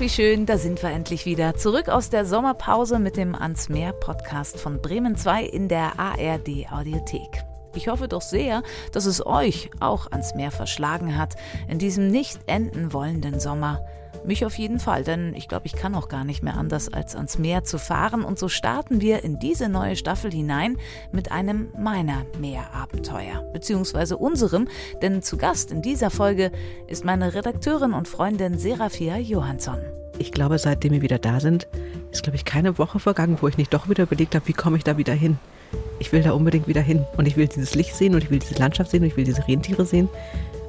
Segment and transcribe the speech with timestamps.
[0.00, 1.56] Wie schön, da sind wir endlich wieder.
[1.56, 6.72] Zurück aus der Sommerpause mit dem Ans Meer Podcast von Bremen 2 in der ARD
[6.72, 7.44] Audiothek.
[7.74, 11.34] Ich hoffe doch sehr, dass es euch auch ans Meer verschlagen hat
[11.68, 13.84] in diesem nicht enden wollenden Sommer.
[14.24, 17.16] Mich auf jeden Fall, denn ich glaube, ich kann auch gar nicht mehr anders, als
[17.16, 18.22] ans Meer zu fahren.
[18.22, 20.76] Und so starten wir in diese neue Staffel hinein
[21.10, 24.68] mit einem meiner Meerabenteuer, beziehungsweise unserem,
[25.00, 26.52] denn zu Gast in dieser Folge
[26.86, 29.78] ist meine Redakteurin und Freundin Serafia Johansson.
[30.18, 31.66] Ich glaube, seitdem wir wieder da sind,
[32.12, 34.76] ist, glaube ich, keine Woche vergangen, wo ich nicht doch wieder überlegt habe, wie komme
[34.76, 35.38] ich da wieder hin.
[35.98, 37.06] Ich will da unbedingt wieder hin.
[37.16, 39.24] Und ich will dieses Licht sehen und ich will diese Landschaft sehen und ich will
[39.24, 40.10] diese Rentiere sehen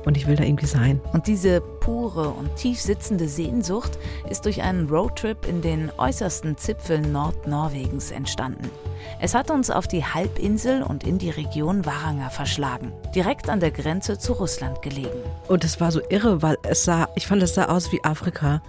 [0.06, 1.00] und ich will da irgendwie sein.
[1.14, 3.98] Und diese pure und tief sitzende Sehnsucht
[4.30, 8.70] ist durch einen Roadtrip in den äußersten Zipfeln Nordnorwegens entstanden.
[9.20, 13.72] Es hat uns auf die Halbinsel und in die Region Varanger verschlagen, direkt an der
[13.72, 15.10] Grenze zu Russland gelegen.
[15.48, 18.62] Und es war so irre, weil es sah, ich fand, es sah aus wie Afrika.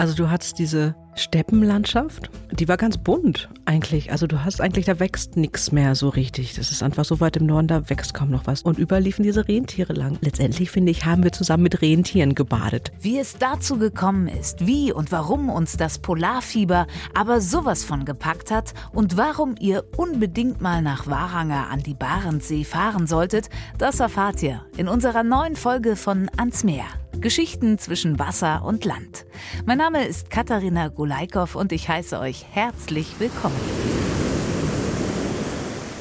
[0.00, 4.10] Also du hattest diese Steppenlandschaft, die war ganz bunt eigentlich.
[4.10, 6.54] Also du hast eigentlich, da wächst nichts mehr so richtig.
[6.54, 8.62] Das ist einfach so weit im Norden, da wächst kaum noch was.
[8.62, 10.16] Und überall liefen diese Rentiere lang.
[10.22, 12.92] Letztendlich, finde ich, haben wir zusammen mit Rentieren gebadet.
[12.98, 18.50] Wie es dazu gekommen ist, wie und warum uns das Polarfieber aber sowas von gepackt
[18.50, 24.42] hat und warum ihr unbedingt mal nach Waranger an die Barentssee fahren solltet, das erfahrt
[24.42, 26.86] ihr in unserer neuen Folge von Ans Meer.
[27.20, 29.26] Geschichten zwischen Wasser und Land.
[29.66, 33.60] Mein Name ist Katharina Gulaikow und ich heiße euch herzlich willkommen.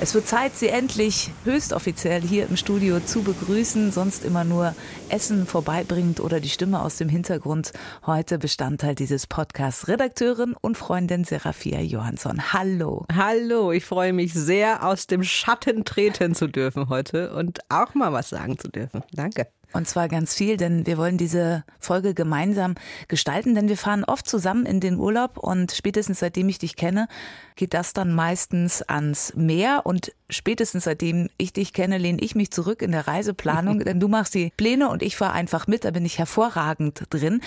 [0.01, 4.73] Es wird Zeit, Sie endlich höchstoffiziell hier im Studio zu begrüßen, sonst immer nur
[5.09, 7.73] Essen vorbeibringend oder die Stimme aus dem Hintergrund.
[8.05, 12.53] Heute Bestandteil dieses Podcasts Redakteurin und Freundin Serafia Johansson.
[12.53, 13.05] Hallo.
[13.13, 18.13] Hallo, ich freue mich sehr, aus dem Schatten treten zu dürfen heute und auch mal
[18.13, 19.03] was sagen zu dürfen.
[19.11, 19.47] Danke.
[19.71, 22.73] Und zwar ganz viel, denn wir wollen diese Folge gemeinsam
[23.07, 27.07] gestalten, denn wir fahren oft zusammen in den Urlaub und spätestens seitdem ich dich kenne,
[27.55, 32.49] geht das dann meistens ans Meer und spätestens seitdem ich dich kenne, lehne ich mich
[32.49, 35.91] zurück in der Reiseplanung, denn du machst die Pläne und ich fahre einfach mit, da
[35.91, 37.41] bin ich hervorragend drin.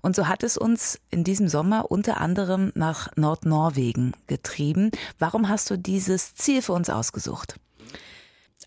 [0.00, 4.90] Und so hat es uns in diesem Sommer unter anderem nach Nordnorwegen getrieben.
[5.20, 7.54] Warum hast du dieses Ziel für uns ausgesucht?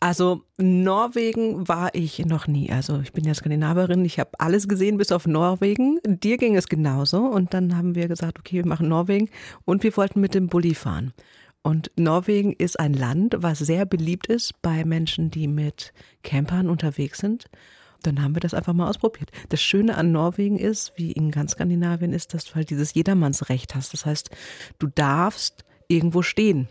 [0.02, 2.72] Also Norwegen war ich noch nie.
[2.72, 6.00] Also ich bin ja Skandinavierin, ich habe alles gesehen bis auf Norwegen.
[6.04, 9.30] Dir ging es genauso und dann haben wir gesagt, okay, wir machen Norwegen
[9.64, 11.14] und wir wollten mit dem Bulli fahren.
[11.62, 17.20] Und Norwegen ist ein Land, was sehr beliebt ist bei Menschen, die mit Campern unterwegs
[17.20, 17.46] sind.
[18.02, 19.30] Dann haben wir das einfach mal ausprobiert.
[19.50, 23.76] Das Schöne an Norwegen ist, wie in ganz Skandinavien, ist, dass du halt dieses Jedermannsrecht
[23.76, 23.94] hast.
[23.94, 24.32] Das heißt,
[24.80, 26.70] du darfst irgendwo stehen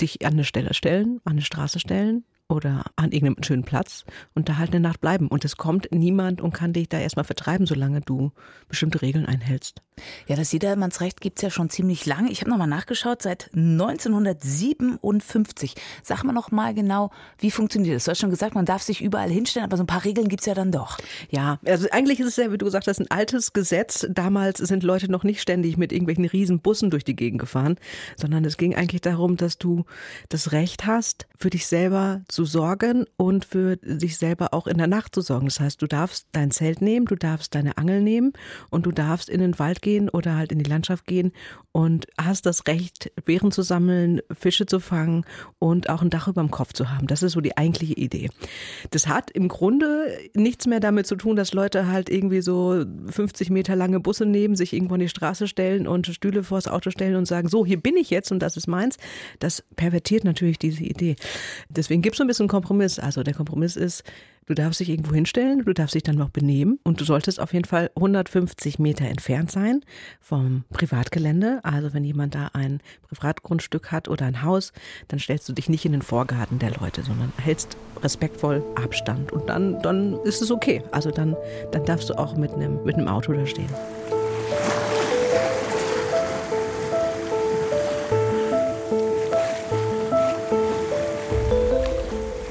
[0.00, 4.04] dich an eine Stelle stellen, an eine Straße stellen oder an irgendeinem schönen Platz
[4.34, 5.28] und da halt eine Nacht bleiben.
[5.28, 8.32] Und es kommt niemand und kann dich da erstmal vertreiben, solange du
[8.68, 9.82] bestimmte Regeln einhältst.
[10.26, 12.30] Ja, das Jedermannsrecht gibt es ja schon ziemlich lange.
[12.30, 15.74] Ich habe nochmal nachgeschaut, seit 1957.
[16.02, 18.04] Sag mal noch mal genau, wie funktioniert das?
[18.04, 20.42] Du hast schon gesagt, man darf sich überall hinstellen, aber so ein paar Regeln gibt
[20.42, 20.98] es ja dann doch.
[21.30, 24.06] Ja, also eigentlich ist es ja, wie du gesagt hast, ein altes Gesetz.
[24.08, 27.76] Damals sind Leute noch nicht ständig mit irgendwelchen riesen Bussen durch die Gegend gefahren,
[28.16, 29.84] sondern es ging eigentlich darum, dass du
[30.28, 34.86] das Recht hast, für dich selber zu sorgen und für dich selber auch in der
[34.86, 35.46] Nacht zu sorgen.
[35.46, 38.32] Das heißt, du darfst dein Zelt nehmen, du darfst deine Angel nehmen
[38.70, 41.32] und du darfst in den Wald gehen oder halt in die Landschaft gehen
[41.72, 45.24] und hast das Recht, Beeren zu sammeln, Fische zu fangen
[45.58, 47.06] und auch ein Dach über dem Kopf zu haben.
[47.06, 48.30] Das ist so die eigentliche Idee.
[48.90, 53.50] Das hat im Grunde nichts mehr damit zu tun, dass Leute halt irgendwie so 50
[53.50, 57.16] Meter lange Busse nehmen, sich irgendwo an die Straße stellen und Stühle vors Auto stellen
[57.16, 58.96] und sagen, so, hier bin ich jetzt und das ist meins.
[59.38, 61.16] Das pervertiert natürlich diese Idee.
[61.68, 62.98] Deswegen gibt es so bisschen einen Kompromiss.
[63.00, 64.04] Also der Kompromiss ist,
[64.48, 67.52] Du darfst dich irgendwo hinstellen, du darfst dich dann noch benehmen und du solltest auf
[67.52, 69.82] jeden Fall 150 Meter entfernt sein
[70.22, 71.60] vom Privatgelände.
[71.64, 74.72] Also wenn jemand da ein Privatgrundstück hat oder ein Haus,
[75.08, 79.50] dann stellst du dich nicht in den Vorgarten der Leute, sondern hältst respektvoll Abstand und
[79.50, 80.82] dann, dann ist es okay.
[80.92, 81.36] Also dann,
[81.70, 83.68] dann darfst du auch mit einem, mit einem Auto da stehen.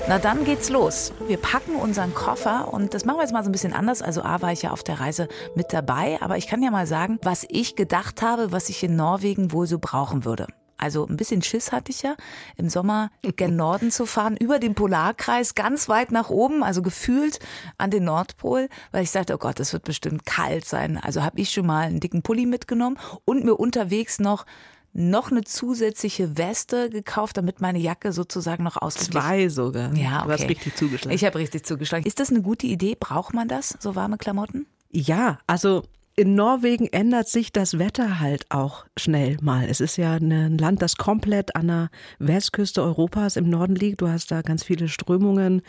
[0.09, 1.12] Na dann geht's los.
[1.27, 4.01] Wir packen unseren Koffer und das machen wir jetzt mal so ein bisschen anders.
[4.01, 6.88] Also A war ich ja auf der Reise mit dabei, aber ich kann ja mal
[6.88, 10.48] sagen, was ich gedacht habe, was ich in Norwegen wohl so brauchen würde.
[10.77, 12.15] Also ein bisschen Schiss hatte ich ja,
[12.56, 17.39] im Sommer gen Norden zu fahren, über den Polarkreis, ganz weit nach oben, also gefühlt
[17.77, 20.98] an den Nordpol, weil ich sagte, oh Gott, das wird bestimmt kalt sein.
[21.04, 24.45] Also habe ich schon mal einen dicken Pulli mitgenommen und mir unterwegs noch
[24.93, 29.93] noch eine zusätzliche Weste gekauft, damit meine Jacke sozusagen noch ausgeglichen Zwei sogar.
[29.93, 30.25] Ja, okay.
[30.25, 31.15] Du hast richtig zugeschlagen.
[31.15, 32.05] Ich habe richtig zugeschlagen.
[32.05, 32.95] Ist das eine gute Idee?
[32.99, 34.65] Braucht man das, so warme Klamotten?
[34.89, 35.83] Ja, also
[36.19, 39.67] in Norwegen ändert sich das Wetter halt auch schnell mal.
[39.69, 44.01] Es ist ja ein Land, das komplett an der Westküste Europas im Norden liegt.
[44.01, 45.61] Du hast da ganz viele Strömungen,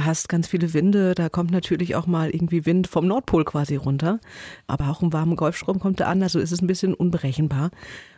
[0.00, 1.14] hast ganz viele Winde.
[1.14, 4.20] Da kommt natürlich auch mal irgendwie Wind vom Nordpol quasi runter.
[4.66, 6.22] Aber auch ein warmer Golfstrom kommt da an.
[6.22, 7.70] Also ist es ein bisschen unberechenbar.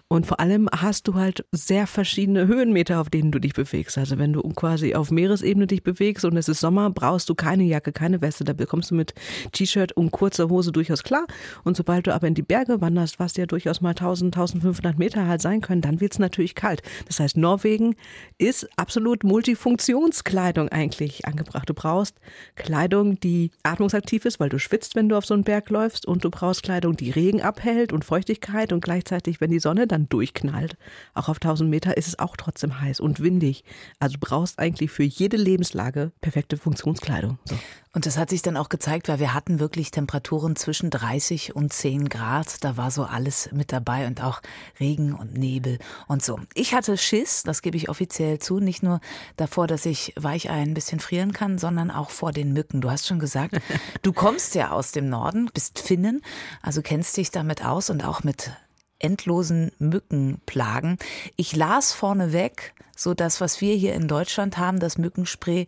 [0.09, 3.99] Und vor allem hast du halt sehr verschiedene Höhenmeter, auf denen du dich bewegst.
[3.99, 7.65] Also wenn du quasi auf Meeresebene dich bewegst und es ist Sommer, brauchst du keine
[7.65, 8.45] Jacke, keine Weste.
[8.45, 9.15] Da bekommst du mit
[9.51, 11.27] T-Shirt und kurzer Hose durchaus klar.
[11.65, 15.27] Und sobald du aber in die Berge wanderst, was ja durchaus mal 1000, 1500 Meter
[15.27, 16.83] halt sein können, dann wird es natürlich kalt.
[17.09, 17.97] Das heißt, Norwegen
[18.39, 21.69] ist absolut Multifunktionskleidung eigentlich angebracht.
[21.69, 22.15] Du brauchst
[22.55, 26.07] Kleidung, die atmungsaktiv ist, weil du schwitzt, wenn du auf so einen Berg läufst.
[26.07, 28.73] Und du brauchst Kleidung, die Regen abhält und Feuchtigkeit.
[28.73, 30.77] Und gleichzeitig, wenn die Sonne dann durchknallt.
[31.15, 33.65] Auch auf 1000 Meter ist es auch trotzdem heiß und windig.
[33.99, 37.39] Also du brauchst eigentlich für jede Lebenslage perfekte Funktionskleidung.
[37.45, 37.57] So.
[37.97, 41.73] Und das hat sich dann auch gezeigt, weil wir hatten wirklich Temperaturen zwischen 30 und
[41.73, 42.63] 10 Grad.
[42.63, 44.43] Da war so alles mit dabei und auch
[44.79, 46.39] Regen und Nebel und so.
[46.53, 49.01] Ich hatte Schiss, das gebe ich offiziell zu, nicht nur
[49.39, 52.83] davor, dass ich Weichei ein bisschen frieren kann, sondern auch vor den Mücken.
[52.83, 53.59] Du hast schon gesagt,
[54.03, 56.21] du kommst ja aus dem Norden, bist Finnen,
[56.61, 58.51] also kennst dich damit aus und auch mit
[58.99, 60.99] endlosen Mückenplagen.
[61.37, 65.67] Ich las vorneweg, so das, was wir hier in Deutschland haben, das Mückenspray,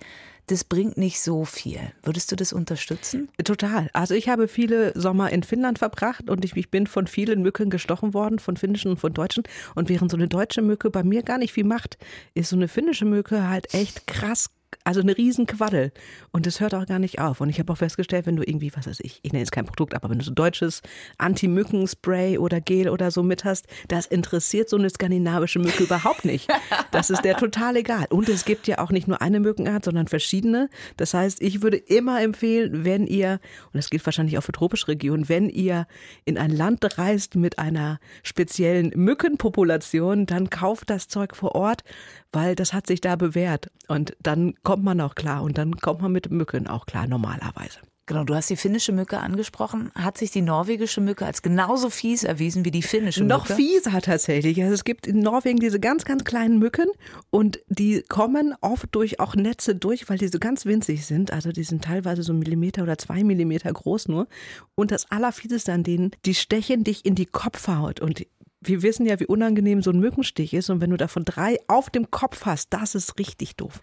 [0.48, 1.80] das bringt nicht so viel.
[2.02, 3.28] Würdest du das unterstützen?
[3.44, 3.90] Total.
[3.92, 7.69] Also ich habe viele Sommer in Finnland verbracht und ich, ich, bin von vielen Mücken
[7.69, 9.44] gestochen worden, von finnischen und von deutschen.
[9.75, 11.98] Und während so eine deutsche Mücke bei mir gar nicht viel macht,
[12.34, 14.50] ist so eine finnische Mücke halt echt krass
[14.84, 15.92] also eine riesen Quaddel.
[16.32, 17.40] Und es hört auch gar nicht auf.
[17.40, 19.66] Und ich habe auch festgestellt, wenn du irgendwie, was weiß ich, ich nenne jetzt kein
[19.66, 20.82] Produkt, aber wenn du so deutsches
[21.18, 26.48] Anti-Mücken-Spray oder Gel oder so mit hast, das interessiert so eine skandinavische Mücke überhaupt nicht.
[26.90, 28.06] Das ist der total egal.
[28.08, 30.70] Und es gibt ja auch nicht nur eine Mückenart, sondern verschiedene.
[30.96, 34.88] Das heißt, ich würde immer empfehlen, wenn ihr, und das gilt wahrscheinlich auch für tropische
[34.88, 35.86] Regionen, wenn ihr
[36.24, 41.84] in ein Land reist mit einer speziellen Mückenpopulation, dann kauft das Zeug vor Ort,
[42.32, 43.70] weil das hat sich da bewährt.
[43.86, 47.81] Und dann kommt man auch klar und dann kommt man mit Mücken auch klar normalerweise.
[48.08, 49.90] Genau, du hast die finnische Mücke angesprochen.
[49.94, 53.34] Hat sich die norwegische Mücke als genauso fies erwiesen wie die finnische Mücke?
[53.34, 54.62] Noch fieser tatsächlich.
[54.62, 56.87] Also es gibt in Norwegen diese ganz, ganz kleinen Mücken
[57.28, 61.34] und die kommen oft durch auch Netze durch, weil die so ganz winzig sind.
[61.34, 64.26] Also die sind teilweise so Millimeter oder zwei Millimeter groß nur.
[64.75, 68.25] Und das Allerfieseste an denen, die stechen dich in die Kopfhaut und
[68.61, 70.70] wir wissen ja, wie unangenehm so ein Mückenstich ist.
[70.70, 73.82] Und wenn du davon drei auf dem Kopf hast, das ist richtig doof.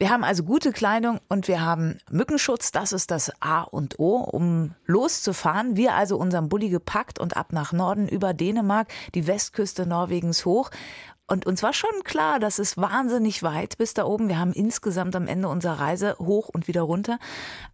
[0.00, 2.70] Wir haben also gute Kleidung und wir haben Mückenschutz.
[2.70, 5.76] Das ist das A und O, um loszufahren.
[5.76, 8.86] Wir also unseren Bulli gepackt und ab nach Norden über Dänemark,
[9.16, 10.70] die Westküste Norwegens hoch.
[11.30, 14.28] Und uns war schon klar, das ist wahnsinnig weit bis da oben.
[14.28, 17.18] Wir haben insgesamt am Ende unserer Reise hoch und wieder runter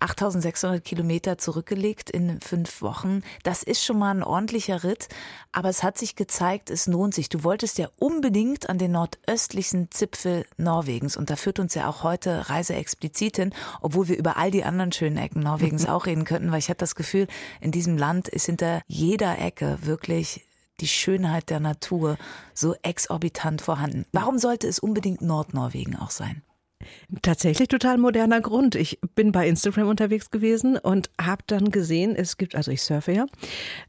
[0.00, 3.22] 8600 Kilometer zurückgelegt in fünf Wochen.
[3.44, 5.08] Das ist schon mal ein ordentlicher Ritt.
[5.52, 7.28] Aber es hat sich gezeigt, es lohnt sich.
[7.28, 11.16] Du wolltest ja unbedingt an den nordöstlichsten Zipfel Norwegens.
[11.16, 14.64] Und da führt uns ja auch heute Reise explizit hin, obwohl wir über all die
[14.64, 17.28] anderen schönen Ecken Norwegens auch reden könnten, weil ich hatte das Gefühl,
[17.60, 20.44] in diesem Land ist hinter jeder Ecke wirklich
[20.80, 22.16] die Schönheit der Natur
[22.52, 24.04] so exorbitant vorhanden.
[24.12, 26.42] Warum sollte es unbedingt Nordnorwegen auch sein?
[27.22, 28.74] Tatsächlich total moderner Grund.
[28.74, 33.12] Ich bin bei Instagram unterwegs gewesen und habe dann gesehen, es gibt, also ich surfe
[33.12, 33.26] ja,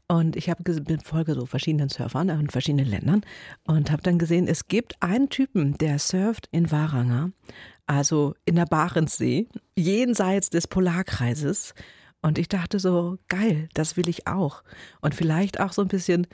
[0.08, 0.62] und ich habe
[1.02, 3.22] folge so verschiedenen Surfern in verschiedenen Ländern
[3.64, 7.32] und habe dann gesehen, es gibt einen Typen, der surft in Varanger,
[7.86, 11.74] also in der Barentssee, jenseits des Polarkreises
[12.22, 14.64] und ich dachte so, geil, das will ich auch.
[15.00, 16.26] Und vielleicht auch so ein bisschen,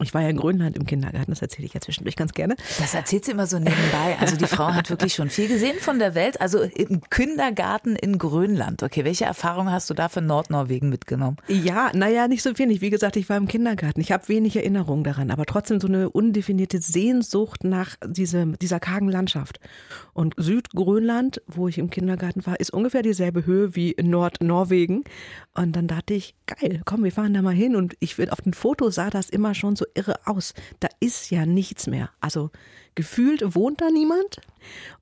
[0.00, 2.54] ich war ja in Grönland im Kindergarten, das erzähle ich ja zwischendurch ganz gerne.
[2.78, 4.16] Das erzählt sie immer so nebenbei.
[4.20, 6.40] Also die Frau hat wirklich schon viel gesehen von der Welt.
[6.40, 8.84] Also im Kindergarten in Grönland.
[8.84, 11.36] Okay, welche Erfahrung hast du da für Nordnorwegen mitgenommen?
[11.48, 12.80] Ja, naja, nicht so wenig.
[12.80, 14.00] Wie gesagt, ich war im Kindergarten.
[14.00, 19.08] Ich habe wenig Erinnerungen daran, aber trotzdem so eine undefinierte Sehnsucht nach diese, dieser kargen
[19.08, 19.58] Landschaft.
[20.12, 25.02] Und Südgrönland, wo ich im Kindergarten war, ist ungefähr dieselbe Höhe wie Nordnorwegen.
[25.54, 27.76] Und dann dachte ich, geil, komm, wir fahren da mal hin.
[27.76, 30.54] Und ich auf dem Foto sah das immer schon so irre aus.
[30.80, 32.10] Da ist ja nichts mehr.
[32.20, 32.50] Also
[32.94, 34.40] gefühlt wohnt da niemand.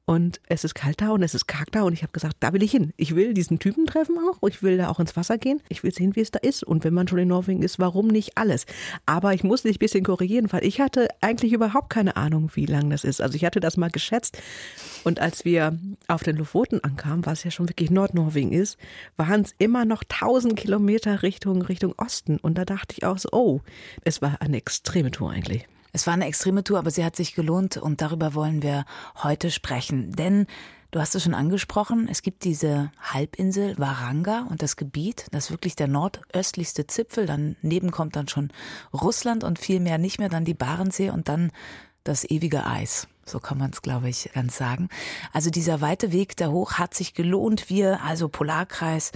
[0.08, 2.54] Und es ist kalt da und es ist karg da und ich habe gesagt, da
[2.54, 2.94] will ich hin.
[2.96, 4.38] Ich will diesen Typen treffen auch.
[4.48, 5.60] Ich will da auch ins Wasser gehen.
[5.68, 6.64] Ich will sehen, wie es da ist.
[6.64, 8.64] Und wenn man schon in Norwegen ist, warum nicht alles?
[9.04, 12.64] Aber ich muss dich ein bisschen korrigieren, weil ich hatte eigentlich überhaupt keine Ahnung, wie
[12.64, 13.20] lang das ist.
[13.20, 14.40] Also ich hatte das mal geschätzt.
[15.04, 18.78] Und als wir auf den Lofoten ankamen, was ja schon wirklich Nordnorwegen ist,
[19.18, 22.38] waren es immer noch 1000 Kilometer Richtung, Richtung Osten.
[22.38, 23.60] Und da dachte ich auch so, oh,
[24.04, 25.68] es war eine extreme Tour eigentlich.
[25.92, 28.84] Es war eine extreme Tour, aber sie hat sich gelohnt und darüber wollen wir
[29.22, 30.12] heute sprechen.
[30.12, 30.46] Denn
[30.90, 35.50] du hast es schon angesprochen, es gibt diese Halbinsel Waranga und das Gebiet, das ist
[35.50, 37.26] wirklich der nordöstlichste Zipfel.
[37.26, 38.50] Daneben kommt dann schon
[38.92, 41.50] Russland und viel mehr nicht mehr, dann die Barentssee und dann
[42.04, 43.08] das ewige Eis.
[43.26, 44.88] So kann man es, glaube ich, ganz sagen.
[45.32, 47.68] Also dieser weite Weg da hoch hat sich gelohnt.
[47.68, 49.12] Wir, also Polarkreis,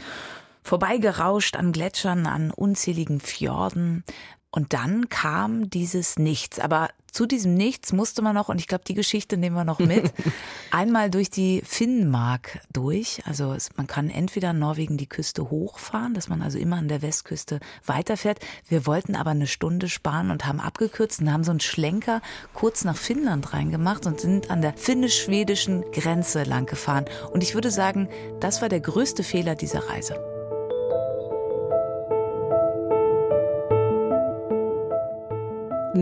[0.62, 4.04] vorbeigerauscht an Gletschern, an unzähligen Fjorden.
[4.54, 6.60] Und dann kam dieses Nichts.
[6.60, 9.78] Aber zu diesem Nichts musste man noch, und ich glaube, die Geschichte nehmen wir noch
[9.78, 10.12] mit,
[10.70, 13.22] einmal durch die Finnmark durch.
[13.24, 16.88] Also es, man kann entweder in Norwegen die Küste hochfahren, dass man also immer an
[16.88, 18.40] der Westküste weiterfährt.
[18.68, 22.20] Wir wollten aber eine Stunde sparen und haben abgekürzt und haben so einen Schlenker
[22.52, 27.06] kurz nach Finnland reingemacht und sind an der finnisch-schwedischen Grenze lang gefahren.
[27.32, 28.08] Und ich würde sagen,
[28.40, 30.31] das war der größte Fehler dieser Reise.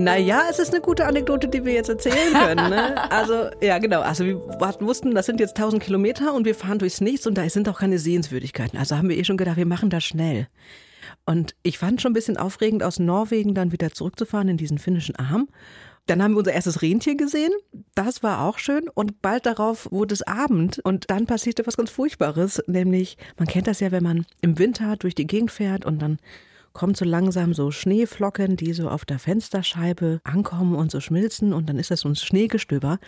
[0.04, 2.71] Naja, es ist eine gute Anekdote, die wir jetzt erzählen können.
[2.71, 2.97] Ne?
[3.11, 4.00] Also, ja, genau.
[4.00, 4.40] Also, wir
[4.80, 7.78] wussten, das sind jetzt 1000 Kilometer und wir fahren durchs Nichts und da sind auch
[7.78, 8.78] keine Sehenswürdigkeiten.
[8.78, 10.49] Also haben wir eh schon gedacht, wir machen das schnell.
[11.26, 15.16] Und ich fand schon ein bisschen aufregend, aus Norwegen dann wieder zurückzufahren in diesen finnischen
[15.16, 15.49] Arm.
[16.07, 17.52] Dann haben wir unser erstes Rentier gesehen.
[17.95, 18.88] Das war auch schön.
[18.88, 20.80] Und bald darauf wurde es Abend.
[20.83, 22.62] Und dann passierte was ganz Furchtbares.
[22.66, 26.19] Nämlich, man kennt das ja, wenn man im Winter durch die Gegend fährt und dann
[26.73, 31.69] kommt so langsam so Schneeflocken, die so auf der Fensterscheibe ankommen und so schmilzen und
[31.69, 32.99] dann ist das so ein Schneegestöber.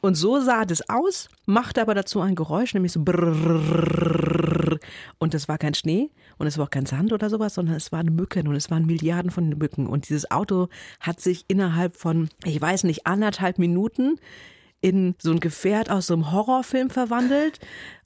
[0.00, 4.78] Und so sah das aus, machte aber dazu ein Geräusch, nämlich so brrrr.
[5.18, 7.92] Und es war kein Schnee und es war auch kein Sand oder sowas, sondern es
[7.92, 9.86] waren Mücken und es waren Milliarden von Mücken.
[9.86, 10.68] Und dieses Auto
[11.00, 14.18] hat sich innerhalb von, ich weiß nicht, anderthalb Minuten
[14.80, 17.58] in so ein Gefährt aus so einem Horrorfilm verwandelt,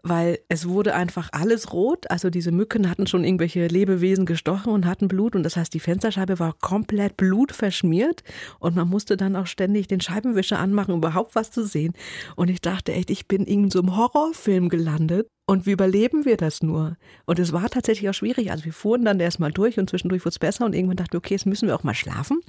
[0.02, 2.10] weil es wurde einfach alles rot.
[2.10, 5.80] Also diese Mücken hatten schon irgendwelche Lebewesen gestochen und hatten Blut und das heißt, die
[5.80, 8.22] Fensterscheibe war komplett blutverschmiert
[8.58, 11.94] und man musste dann auch ständig den Scheibenwischer anmachen, um überhaupt was zu sehen.
[12.36, 15.28] Und ich dachte echt, ich bin in so einem Horrorfilm gelandet.
[15.46, 16.96] Und wie überleben wir das nur?
[17.26, 18.50] Und es war tatsächlich auch schwierig.
[18.50, 21.18] Also wir fuhren dann erstmal durch und zwischendurch wurde es besser und irgendwann dachten wir,
[21.18, 22.40] okay, jetzt müssen wir auch mal schlafen.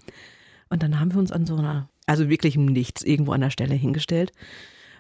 [0.69, 3.75] Und dann haben wir uns an so einer also wirklich Nichts irgendwo an der Stelle
[3.75, 4.31] hingestellt.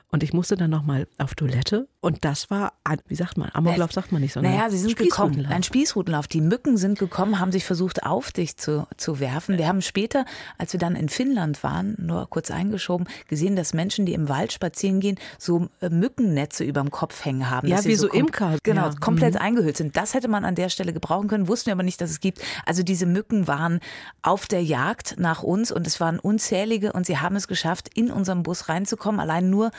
[0.09, 2.73] Und ich musste dann nochmal auf Toilette und das war,
[3.07, 6.27] wie sagt man, Amoklauf sagt man nicht, sondern Naja, sie sind gekommen, ein Spießrutenlauf.
[6.27, 9.57] Die Mücken sind gekommen, haben sich versucht auf dich zu, zu werfen.
[9.57, 10.23] Wir haben später,
[10.59, 14.53] als wir dann in Finnland waren, nur kurz eingeschoben, gesehen, dass Menschen, die im Wald
[14.53, 17.67] spazieren gehen, so äh, Mückennetze überm Kopf hängen haben.
[17.67, 18.59] Ja, wie so, so Imker.
[18.61, 18.93] Genau, ja.
[18.99, 19.41] komplett mhm.
[19.41, 19.97] eingehüllt sind.
[19.97, 22.39] Das hätte man an der Stelle gebrauchen können, wussten wir aber nicht, dass es gibt.
[22.67, 23.79] Also diese Mücken waren
[24.21, 28.11] auf der Jagd nach uns und es waren unzählige und sie haben es geschafft, in
[28.11, 29.19] unserem Bus reinzukommen.
[29.19, 29.71] Allein nur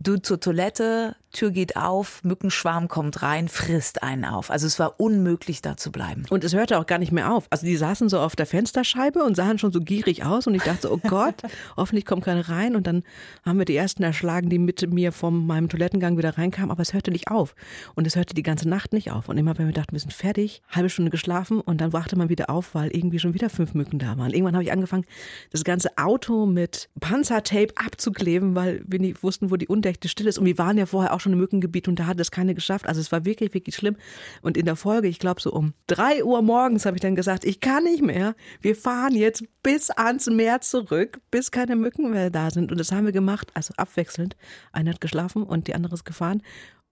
[0.00, 4.50] du zur Toilette, Tür geht auf, Mückenschwarm kommt rein, frisst einen auf.
[4.50, 6.24] Also es war unmöglich, da zu bleiben.
[6.30, 7.46] Und es hörte auch gar nicht mehr auf.
[7.50, 10.62] Also die saßen so auf der Fensterscheibe und sahen schon so gierig aus und ich
[10.62, 11.42] dachte, oh Gott,
[11.76, 12.76] hoffentlich kommt keiner rein.
[12.76, 13.02] Und dann
[13.44, 16.94] haben wir die ersten erschlagen, die mit mir von meinem Toilettengang wieder reinkamen, aber es
[16.94, 17.54] hörte nicht auf.
[17.94, 19.28] Und es hörte die ganze Nacht nicht auf.
[19.28, 22.28] Und immer wenn wir dachten, wir sind fertig, halbe Stunde geschlafen und dann wachte man
[22.28, 24.32] wieder auf, weil irgendwie schon wieder fünf Mücken da waren.
[24.32, 25.04] Irgendwann habe ich angefangen,
[25.50, 30.38] das ganze Auto mit Panzertape abzukleben, weil wir nicht wussten, wo die Undächte still ist.
[30.38, 32.86] Und wir waren ja vorher auch schon im Mückengebiet und da hat es keine geschafft.
[32.86, 33.96] Also es war wirklich, wirklich schlimm.
[34.42, 37.44] Und in der Folge, ich glaube so um drei Uhr morgens habe ich dann gesagt,
[37.44, 38.36] ich kann nicht mehr.
[38.60, 42.70] Wir fahren jetzt bis ans Meer zurück, bis keine Mücken mehr da sind.
[42.70, 44.36] Und das haben wir gemacht, also abwechselnd.
[44.72, 46.42] Einer hat geschlafen und die andere ist gefahren.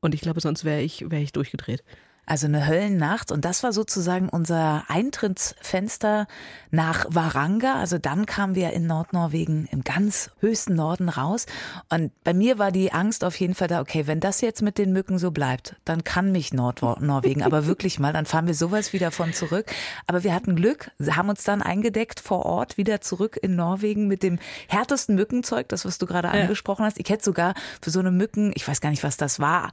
[0.01, 1.85] Und ich glaube, sonst wäre ich, wäre ich durchgedreht.
[2.25, 6.29] Also eine Höllennacht und das war sozusagen unser Eintrittsfenster
[6.71, 7.75] nach Varanga.
[7.75, 11.47] Also dann kamen wir in Nordnorwegen im ganz höchsten Norden raus
[11.91, 14.79] und bei mir war die Angst auf jeden Fall da, okay, wenn das jetzt mit
[14.79, 18.93] den Mücken so bleibt, dann kann mich Nordnorwegen aber wirklich mal, dann fahren wir sowas
[18.93, 19.67] wieder von zurück.
[20.07, 24.23] Aber wir hatten Glück, haben uns dann eingedeckt vor Ort wieder zurück in Norwegen mit
[24.23, 24.39] dem
[24.69, 26.35] härtesten Mückenzeug, das was du gerade ja.
[26.35, 27.01] angesprochen hast.
[27.01, 29.73] Ich hätte sogar für so eine Mücken, ich weiß gar nicht, was das war,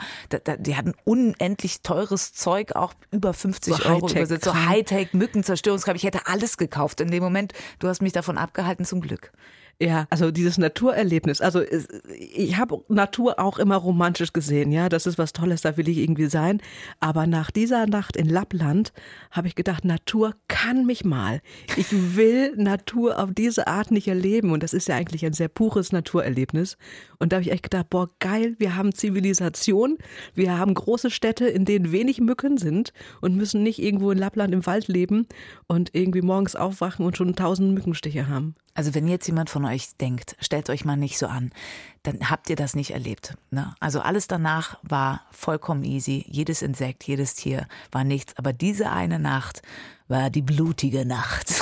[0.60, 4.46] die hatten unendlich teures Zeug, auch über 50 so Euro übersetzt.
[4.46, 5.96] So Hightech, Mückenzerstörungskram.
[5.96, 7.53] Ich hätte alles gekauft in dem Moment.
[7.79, 9.31] Du hast mich davon abgehalten, zum Glück.
[9.81, 11.39] Ja, also dieses Naturerlebnis.
[11.39, 11.62] Also
[12.19, 16.00] ich habe Natur auch immer romantisch gesehen, ja, das ist was Tolles, da will ich
[16.00, 16.62] irgendwie sein.
[17.00, 18.91] Aber nach dieser Nacht in Lappland
[19.31, 21.39] habe ich gedacht, Natur kann mich mal.
[21.77, 24.51] Ich will Natur auf diese Art nicht erleben.
[24.51, 26.77] Und das ist ja eigentlich ein sehr pures Naturerlebnis.
[27.17, 29.98] Und da habe ich echt gedacht, boah, geil, wir haben Zivilisation,
[30.36, 34.53] wir haben große Städte, in denen wenig Mücken sind und müssen nicht irgendwo in Lappland
[34.53, 35.25] im Wald leben
[35.67, 38.55] und irgendwie morgens aufwachen und schon tausend Mückenstiche haben.
[38.74, 41.52] Also wenn jetzt jemand von euch denkt, stellt euch mal nicht so an,
[42.04, 43.36] dann habt ihr das nicht erlebt.
[43.52, 43.74] Ne?
[43.80, 46.26] Also alles danach war vollkommen easy.
[46.28, 48.38] Jedes Insekt, jedes Tier war nichts.
[48.38, 49.62] Aber diese eine Nacht
[50.08, 51.54] war die blutige Nacht,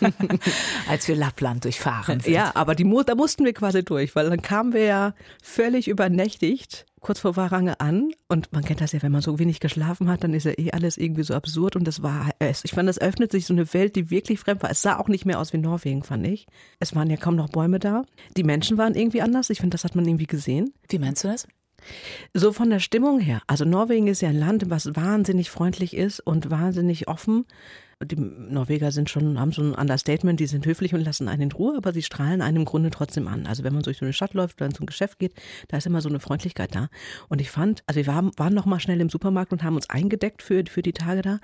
[0.88, 2.32] als wir Lappland durchfahren sind.
[2.32, 6.86] Ja, aber die, da mussten wir quasi durch, weil dann kamen wir ja völlig übernächtigt
[7.00, 10.22] kurz vor Warange an und man kennt das ja, wenn man so wenig geschlafen hat,
[10.24, 12.64] dann ist ja eh alles irgendwie so absurd und das war es.
[12.64, 14.70] Ich fand, es öffnet sich so eine Welt, die wirklich fremd war.
[14.70, 16.46] Es sah auch nicht mehr aus wie Norwegen, fand ich.
[16.78, 18.02] Es waren ja kaum noch Bäume da.
[18.36, 19.50] Die Menschen waren irgendwie anders.
[19.50, 20.72] Ich finde, das hat man irgendwie gesehen.
[20.88, 21.46] Wie meinst du das?
[22.34, 23.40] So von der Stimmung her.
[23.46, 27.46] Also Norwegen ist ja ein Land, was wahnsinnig freundlich ist und wahnsinnig offen.
[28.02, 31.52] Die Norweger sind schon, haben so ein Understatement, die sind höflich und lassen einen in
[31.52, 33.46] Ruhe, aber sie strahlen einen im Grunde trotzdem an.
[33.46, 35.34] Also wenn man durch so eine Stadt läuft oder in so Geschäft geht,
[35.68, 36.88] da ist immer so eine Freundlichkeit da.
[37.28, 40.42] Und ich fand, also wir waren, waren noch schnell im Supermarkt und haben uns eingedeckt
[40.42, 41.40] für, für die Tage da.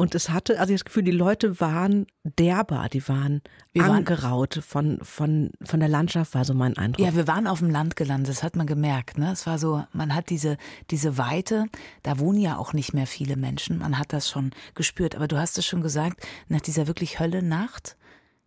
[0.00, 4.60] Und es hatte, also ich das Gefühl, die Leute waren derbar, die waren wir angeraut
[4.64, 7.04] von, von, von der Landschaft, war so mein Eindruck.
[7.04, 9.18] Ja, wir waren auf dem Land gelandet, das hat man gemerkt.
[9.18, 9.32] Ne?
[9.32, 10.56] Es war so, man hat diese,
[10.92, 11.66] diese Weite,
[12.04, 15.16] da wohnen ja auch nicht mehr viele Menschen, man hat das schon gespürt.
[15.16, 17.96] Aber du hast es schon gesagt, nach dieser wirklich Höllennacht,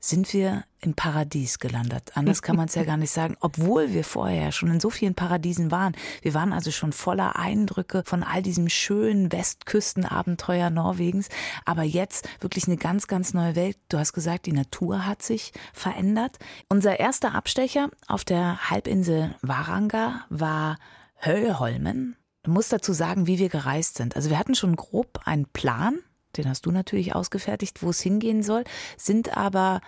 [0.04, 2.12] sind wir im Paradies gelandet.
[2.16, 5.14] Anders kann man es ja gar nicht sagen, obwohl wir vorher schon in so vielen
[5.14, 5.96] Paradiesen waren.
[6.24, 11.30] Wir waren also schon voller Eindrücke von all diesem schönen Westküstenabenteuer Norwegens.
[11.66, 13.78] Aber jetzt wirklich eine ganz, ganz neue Welt.
[13.90, 16.40] Du hast gesagt, die Natur hat sich verändert.
[16.68, 20.78] Unser erster Abstecher auf der Halbinsel Varanga war
[21.24, 22.16] Höllholmen.
[22.44, 24.16] Ich muss dazu sagen, wie wir gereist sind.
[24.16, 26.00] Also wir hatten schon grob einen Plan,
[26.38, 28.64] den hast du natürlich ausgefertigt, wo es hingehen soll,
[28.98, 29.82] sind aber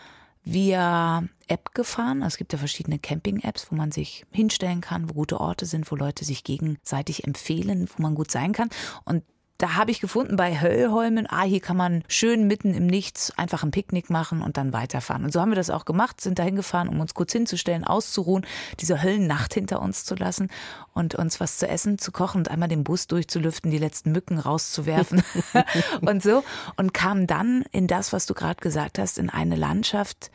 [0.44, 2.22] via App gefahren.
[2.22, 5.90] Also es gibt ja verschiedene Camping-Apps, wo man sich hinstellen kann, wo gute Orte sind,
[5.92, 8.70] wo Leute sich gegenseitig empfehlen, wo man gut sein kann.
[9.06, 9.24] Und
[9.64, 13.64] da habe ich gefunden bei Höllholmen, ah, hier kann man schön mitten im Nichts einfach
[13.64, 15.24] ein Picknick machen und dann weiterfahren.
[15.24, 18.46] Und so haben wir das auch gemacht, sind dahin gefahren, um uns kurz hinzustellen, auszuruhen,
[18.82, 20.50] diese Höllennacht hinter uns zu lassen
[20.94, 24.38] und uns was zu essen zu kochen und einmal den Bus durchzulüften, die letzten Mücken
[24.38, 25.24] rauszuwerfen
[26.02, 26.44] und so.
[26.76, 30.30] Und kamen dann in das, was du gerade gesagt hast, in eine Landschaft,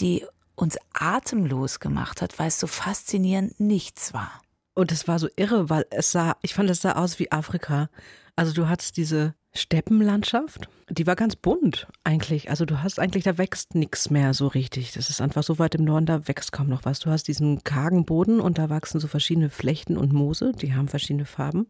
[0.00, 4.32] die uns atemlos gemacht hat, weil es so faszinierend nichts war.
[4.74, 7.88] Und es war so irre, weil es sah, ich fand, es sah aus wie Afrika.
[8.36, 12.48] Also du hattest diese Steppenlandschaft, die war ganz bunt eigentlich.
[12.48, 14.92] Also du hast eigentlich, da wächst nichts mehr so richtig.
[14.92, 17.00] Das ist einfach so weit im Norden, da wächst kaum noch was.
[17.00, 20.88] Du hast diesen kargen Boden und da wachsen so verschiedene Flechten und Moose, die haben
[20.88, 21.66] verschiedene Farben.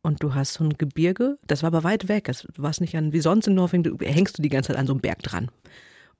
[0.00, 2.24] Und du hast so ein Gebirge, das war aber weit weg.
[2.24, 4.94] Du warst nicht an, wie sonst in Norwegen, hängst du die ganze Zeit an so
[4.94, 5.50] einem Berg dran.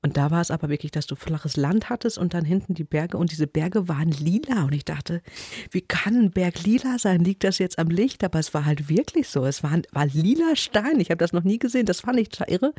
[0.02, 2.82] Und da war es aber wirklich, dass du flaches Land hattest und dann hinten die
[2.82, 4.64] Berge und diese Berge waren lila.
[4.64, 5.22] Und ich dachte,
[5.70, 7.22] wie kann ein Berg lila sein?
[7.22, 8.24] Liegt das jetzt am Licht?
[8.24, 9.44] Aber es war halt wirklich so.
[9.44, 10.98] Es war, war lila Stein.
[10.98, 11.86] Ich habe das noch nie gesehen.
[11.86, 12.74] Das fand ich irre.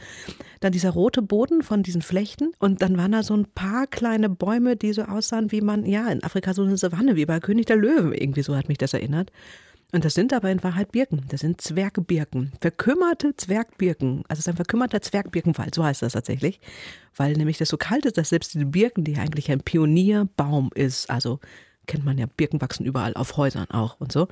[0.59, 2.51] Dann dieser rote Boden von diesen Flechten.
[2.59, 6.09] Und dann waren da so ein paar kleine Bäume, die so aussahen, wie man, ja,
[6.09, 8.13] in Afrika so eine Savanne, wie bei König der Löwen.
[8.13, 9.31] Irgendwie so hat mich das erinnert.
[9.93, 11.23] Und das sind aber in Wahrheit Birken.
[11.29, 12.51] Das sind Zwergbirken.
[12.59, 14.23] Verkümmerte Zwergbirken.
[14.27, 16.59] Also es ist ein verkümmerter Zwergbirkenwald, so heißt das tatsächlich.
[17.15, 21.11] Weil nämlich das so kalt ist, dass selbst diese Birken, die eigentlich ein Pionierbaum ist,
[21.11, 21.39] also
[21.85, 24.27] kennt man ja, Birken wachsen überall, auf Häusern auch und so.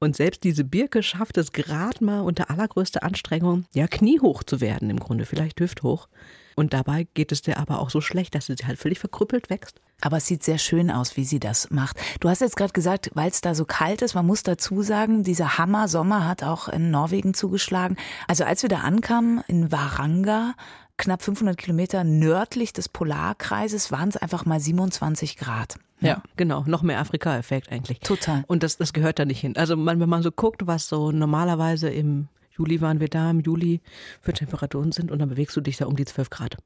[0.00, 4.90] Und selbst diese Birke schafft es gerade mal unter allergrößter Anstrengung, ja, kniehoch zu werden
[4.90, 6.08] im Grunde, vielleicht hüfthoch.
[6.56, 9.80] Und dabei geht es dir aber auch so schlecht, dass sie halt völlig verkrüppelt wächst.
[10.00, 11.96] Aber es sieht sehr schön aus, wie sie das macht.
[12.20, 15.24] Du hast jetzt gerade gesagt, weil es da so kalt ist, man muss dazu sagen,
[15.24, 17.96] dieser Hammer Sommer hat auch in Norwegen zugeschlagen.
[18.28, 20.54] Also als wir da ankamen in Varanga,
[20.98, 25.78] knapp 500 Kilometer nördlich des Polarkreises, waren es einfach mal 27 Grad.
[26.00, 26.62] Ja, ja genau.
[26.66, 27.98] Noch mehr Afrika-Effekt eigentlich.
[28.00, 28.44] Total.
[28.46, 29.56] Und das, das gehört da nicht hin.
[29.56, 33.40] Also man, wenn man so guckt, was so normalerweise im Juli waren wir da, im
[33.40, 33.80] Juli
[34.20, 36.56] für Temperaturen sind und dann bewegst du dich da um die 12 Grad.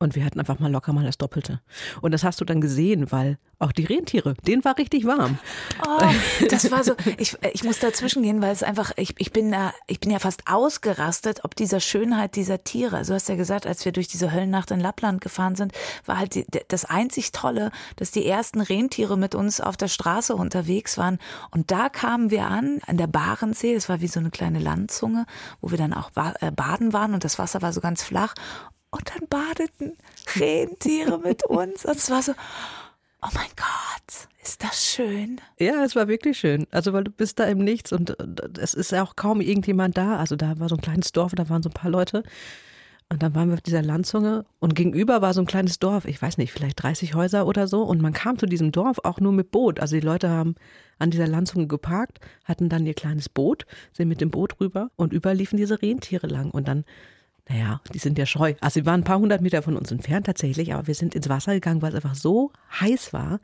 [0.00, 1.60] Und wir hatten einfach mal locker mal das Doppelte.
[2.02, 5.40] Und das hast du dann gesehen, weil auch die Rentiere, denen war richtig warm.
[5.84, 6.00] Oh,
[6.48, 9.56] das war so, ich, ich muss dazwischen gehen, weil es einfach, ich, ich bin
[9.88, 12.96] ich bin ja fast ausgerastet, ob dieser Schönheit dieser Tiere.
[12.96, 15.72] Also du hast ja gesagt, als wir durch diese Höllennacht in Lappland gefahren sind,
[16.06, 20.36] war halt die, das einzig Tolle, dass die ersten Rentiere mit uns auf der Straße
[20.36, 21.18] unterwegs waren.
[21.50, 25.26] Und da kamen wir an, an der Barentssee, das war wie so eine kleine Landzunge,
[25.60, 28.34] wo wir dann auch äh, baden waren und das Wasser war so ganz flach.
[28.90, 29.96] Und dann badeten
[30.36, 31.84] Rentiere mit uns.
[31.84, 32.32] Und es war so,
[33.22, 35.40] oh mein Gott, ist das schön.
[35.58, 36.66] Ja, es war wirklich schön.
[36.70, 38.16] Also, weil du bist da im Nichts und
[38.58, 40.16] es ist ja auch kaum irgendjemand da.
[40.16, 42.22] Also, da war so ein kleines Dorf, da waren so ein paar Leute.
[43.10, 46.20] Und dann waren wir auf dieser Landzunge und gegenüber war so ein kleines Dorf, ich
[46.20, 47.82] weiß nicht, vielleicht 30 Häuser oder so.
[47.82, 49.80] Und man kam zu diesem Dorf auch nur mit Boot.
[49.80, 50.56] Also die Leute haben
[50.98, 55.14] an dieser Landzunge geparkt, hatten dann ihr kleines Boot, sind mit dem Boot rüber und
[55.14, 56.50] überliefen diese Rentiere lang.
[56.50, 56.84] Und dann
[57.48, 58.54] naja, die sind ja scheu.
[58.60, 61.28] Also sie waren ein paar hundert Meter von uns entfernt tatsächlich, aber wir sind ins
[61.28, 63.40] Wasser gegangen, weil es einfach so heiß war.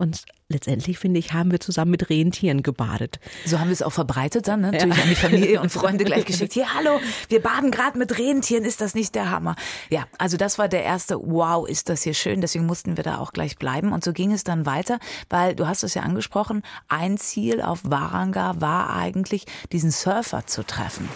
[0.00, 3.18] Und letztendlich, finde ich, haben wir zusammen mit Rentieren gebadet.
[3.44, 4.70] So haben wir es auch verbreitet dann, ne?
[4.70, 5.02] natürlich ja.
[5.02, 6.52] an die Familie und Freunde gleich geschickt.
[6.52, 9.56] Hier, hallo, wir baden gerade mit Rentieren, ist das nicht der Hammer?
[9.90, 13.18] Ja, also das war der erste, wow, ist das hier schön, deswegen mussten wir da
[13.18, 13.92] auch gleich bleiben.
[13.92, 17.80] Und so ging es dann weiter, weil du hast es ja angesprochen, ein Ziel auf
[17.82, 21.08] Waranga war eigentlich, diesen Surfer zu treffen.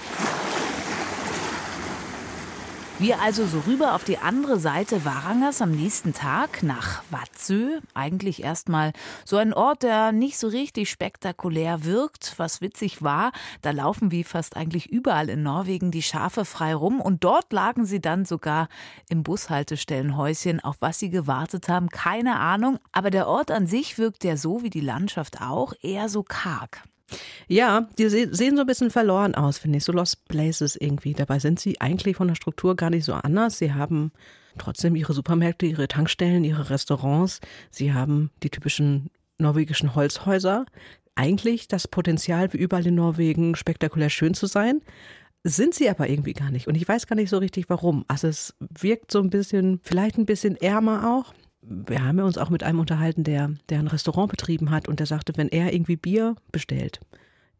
[3.02, 7.80] Wir also so rüber auf die andere Seite Warangers am nächsten Tag nach Watzö.
[7.94, 8.92] Eigentlich erstmal
[9.24, 12.34] so ein Ort, der nicht so richtig spektakulär wirkt.
[12.36, 17.00] Was witzig war, da laufen wie fast eigentlich überall in Norwegen die Schafe frei rum
[17.00, 18.68] und dort lagen sie dann sogar
[19.08, 21.88] im Bushaltestellenhäuschen, auf was sie gewartet haben.
[21.88, 22.78] Keine Ahnung.
[22.92, 26.84] Aber der Ort an sich wirkt ja so wie die Landschaft auch eher so karg.
[27.48, 31.12] Ja, die sehen so ein bisschen verloren aus, finde ich, so Lost Places irgendwie.
[31.12, 33.59] Dabei sind sie eigentlich von der Struktur gar nicht so anders.
[33.59, 34.12] Sie haben
[34.59, 37.40] trotzdem ihre Supermärkte, ihre Tankstellen, ihre Restaurants.
[37.70, 40.66] Sie haben die typischen norwegischen Holzhäuser.
[41.14, 44.81] Eigentlich das Potenzial, wie überall in Norwegen, spektakulär schön zu sein.
[45.44, 46.68] Sind sie aber irgendwie gar nicht.
[46.68, 48.05] Und ich weiß gar nicht so richtig warum.
[48.09, 52.38] Also es wirkt so ein bisschen, vielleicht ein bisschen ärmer auch wir haben ja uns
[52.38, 55.72] auch mit einem unterhalten, der, der ein Restaurant betrieben hat und der sagte, wenn er
[55.72, 57.01] irgendwie Bier bestellt,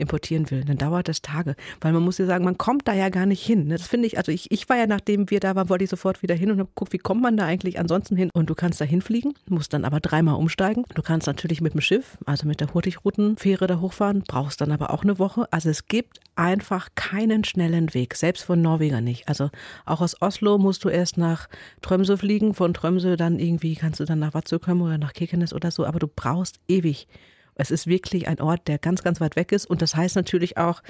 [0.03, 1.57] importieren will, dann dauert das Tage.
[1.81, 3.69] Weil man muss ja sagen, man kommt da ja gar nicht hin.
[3.69, 6.23] Das finde ich, also ich, ich war ja, nachdem wir da waren, wollte ich sofort
[6.23, 8.31] wieder hin und habe geguckt, wie kommt man da eigentlich ansonsten hin?
[8.35, 10.85] Und du kannst da hinfliegen, musst dann aber dreimal umsteigen.
[10.95, 14.91] Du kannst natürlich mit dem Schiff, also mit der Hurtigruten-Fähre da hochfahren, brauchst dann aber
[14.91, 15.47] auch eine Woche.
[15.51, 19.29] Also es gibt einfach keinen schnellen Weg, selbst von Norweger nicht.
[19.29, 19.51] Also
[19.85, 21.49] auch aus Oslo musst du erst nach
[21.83, 25.53] Tromsø fliegen, von Tromsø dann irgendwie kannst du dann nach Vadsø kommen oder nach Kirkenes
[25.53, 27.07] oder so, aber du brauchst ewig.
[27.55, 29.67] Es ist wirklich ein Ort, der ganz, ganz weit weg ist.
[29.67, 30.83] Und das heißt natürlich auch,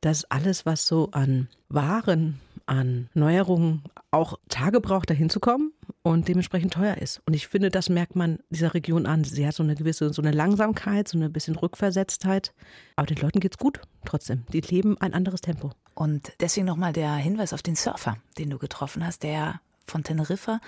[0.00, 6.28] dass alles, was so an Waren, an Neuerungen auch Tage braucht, dahin zu kommen und
[6.28, 7.20] dementsprechend teuer ist.
[7.26, 9.24] Und ich finde, das merkt man dieser Region an.
[9.24, 12.52] Sie hat so eine gewisse, so eine Langsamkeit, so eine bisschen Rückversetztheit.
[12.96, 14.44] Aber den Leuten geht's gut trotzdem.
[14.52, 15.72] Die leben ein anderes Tempo.
[15.94, 20.60] Und deswegen nochmal der Hinweis auf den Surfer, den du getroffen hast, der von Teneriffa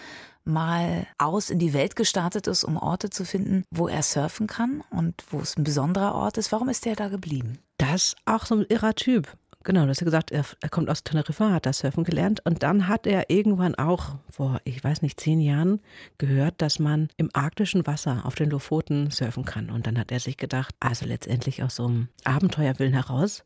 [0.45, 4.83] mal aus in die Welt gestartet ist, um Orte zu finden, wo er surfen kann
[4.91, 6.53] und wo es ein besonderer Ort ist.
[6.53, 7.59] Warum ist der da geblieben?
[7.79, 9.37] Das ist auch so ein irrer Typ.
[9.65, 12.65] Genau, du hast ja gesagt, er, er, kommt aus Teneriffa, hat das Surfen gelernt und
[12.65, 15.81] dann hat er irgendwann auch vor, ich weiß nicht, zehn Jahren
[16.19, 19.71] gehört, dass man im arktischen Wasser auf den Lofoten surfen kann.
[19.71, 23.45] Und dann hat er sich gedacht, also letztendlich aus so einem Abenteuerwillen heraus,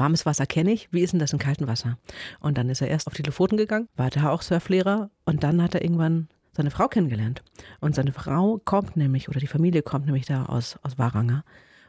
[0.00, 1.98] Warmes Wasser kenne ich, wie ist denn das in kaltem Wasser?
[2.40, 5.62] Und dann ist er erst auf die Lofoten gegangen, war da auch Surflehrer und dann
[5.62, 7.42] hat er irgendwann seine Frau kennengelernt.
[7.80, 11.44] Und seine Frau kommt nämlich, oder die Familie kommt nämlich da aus, aus Waranger.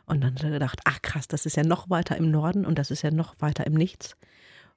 [0.06, 2.78] Und dann hat er gedacht, ach krass, das ist ja noch weiter im Norden und
[2.78, 4.18] das ist ja noch weiter im Nichts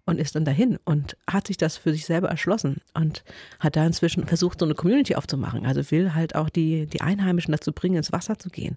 [0.07, 3.25] und ist dann dahin und hat sich das für sich selber erschlossen und
[3.59, 5.65] hat da inzwischen versucht, so eine Community aufzumachen.
[5.65, 8.77] Also will halt auch die, die Einheimischen dazu bringen, ins Wasser zu gehen.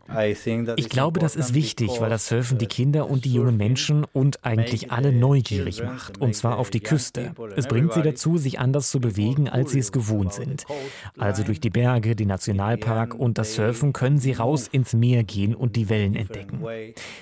[0.78, 4.46] Ich glaube, das ist wichtig, weil das Surfen die Kinder und die jungen Menschen und
[4.46, 6.20] eigentlich alle neugierig macht.
[6.20, 7.34] Und zwar auf die Küste.
[7.56, 10.66] Es bringt sie dazu, sich anders zu bewegen, als sie es gewohnt sind.
[11.18, 15.56] Also durch die Berge, den Nationalpark und das Surfen können sie raus ins Meer gehen
[15.56, 16.64] und die Wellen entdecken.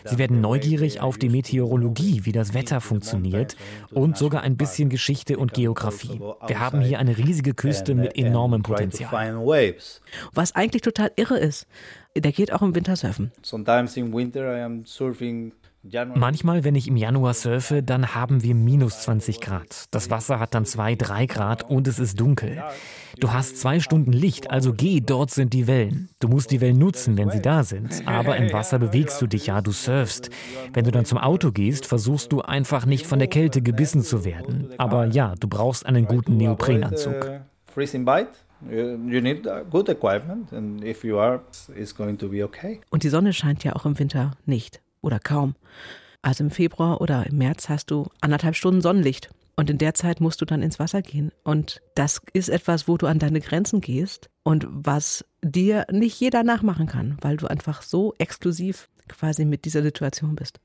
[0.03, 3.55] Sie werden neugierig auf die Meteorologie, wie das Wetter funktioniert
[3.95, 6.19] und sogar ein bisschen Geschichte und Geografie.
[6.47, 9.36] Wir haben hier eine riesige Küste mit enormem Potenzial.
[10.34, 11.67] Was eigentlich total irre ist,
[12.15, 13.31] der geht auch im Winter surfen.
[13.41, 15.53] Sometimes in winter I am surfing
[16.15, 19.86] Manchmal, wenn ich im Januar surfe, dann haben wir minus 20 Grad.
[19.91, 22.63] Das Wasser hat dann 2, 3 Grad und es ist dunkel.
[23.19, 26.10] Du hast zwei Stunden Licht, also geh, dort sind die Wellen.
[26.19, 28.08] Du musst die Wellen nutzen, wenn sie da sind.
[28.08, 30.30] Aber im Wasser bewegst du dich ja, du surfst.
[30.74, 34.26] Wenn du dann zum Auto gehst, versuchst du einfach nicht von der Kälte gebissen zu
[34.26, 34.71] werden.
[34.78, 37.41] Aber ja, du brauchst einen guten Neoprenanzug.
[42.89, 45.55] Und die Sonne scheint ja auch im Winter nicht oder kaum.
[46.21, 49.29] Also im Februar oder im März hast du anderthalb Stunden Sonnenlicht.
[49.55, 51.31] Und in der Zeit musst du dann ins Wasser gehen.
[51.43, 56.43] Und das ist etwas, wo du an deine Grenzen gehst und was dir nicht jeder
[56.43, 60.59] nachmachen kann, weil du einfach so exklusiv quasi mit dieser Situation bist.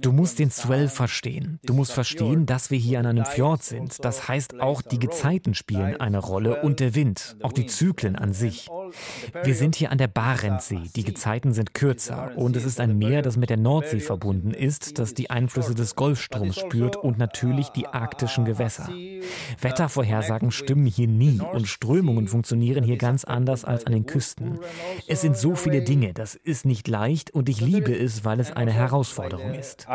[0.00, 1.58] Du musst den Swell verstehen.
[1.64, 4.04] Du musst verstehen, dass wir hier an einem Fjord sind.
[4.04, 8.32] Das heißt, auch die Gezeiten spielen eine Rolle und der Wind, auch die Zyklen an
[8.32, 8.68] sich.
[9.42, 10.82] Wir sind hier an der Barentssee.
[10.94, 15.00] Die Gezeiten sind kürzer und es ist ein Meer, das mit der Nordsee verbunden ist,
[15.00, 18.88] das die Einflüsse des Golfstroms spürt und natürlich die arktischen Gewässer.
[19.60, 24.60] Wettervorhersagen stimmen hier nie und Strömungen funktionieren hier ganz anders als an den Küsten.
[25.08, 28.40] Es sind so viele Dinge, das ist nicht leicht und ich liebe liebe es, weil
[28.40, 29.86] es eine Herausforderung ist.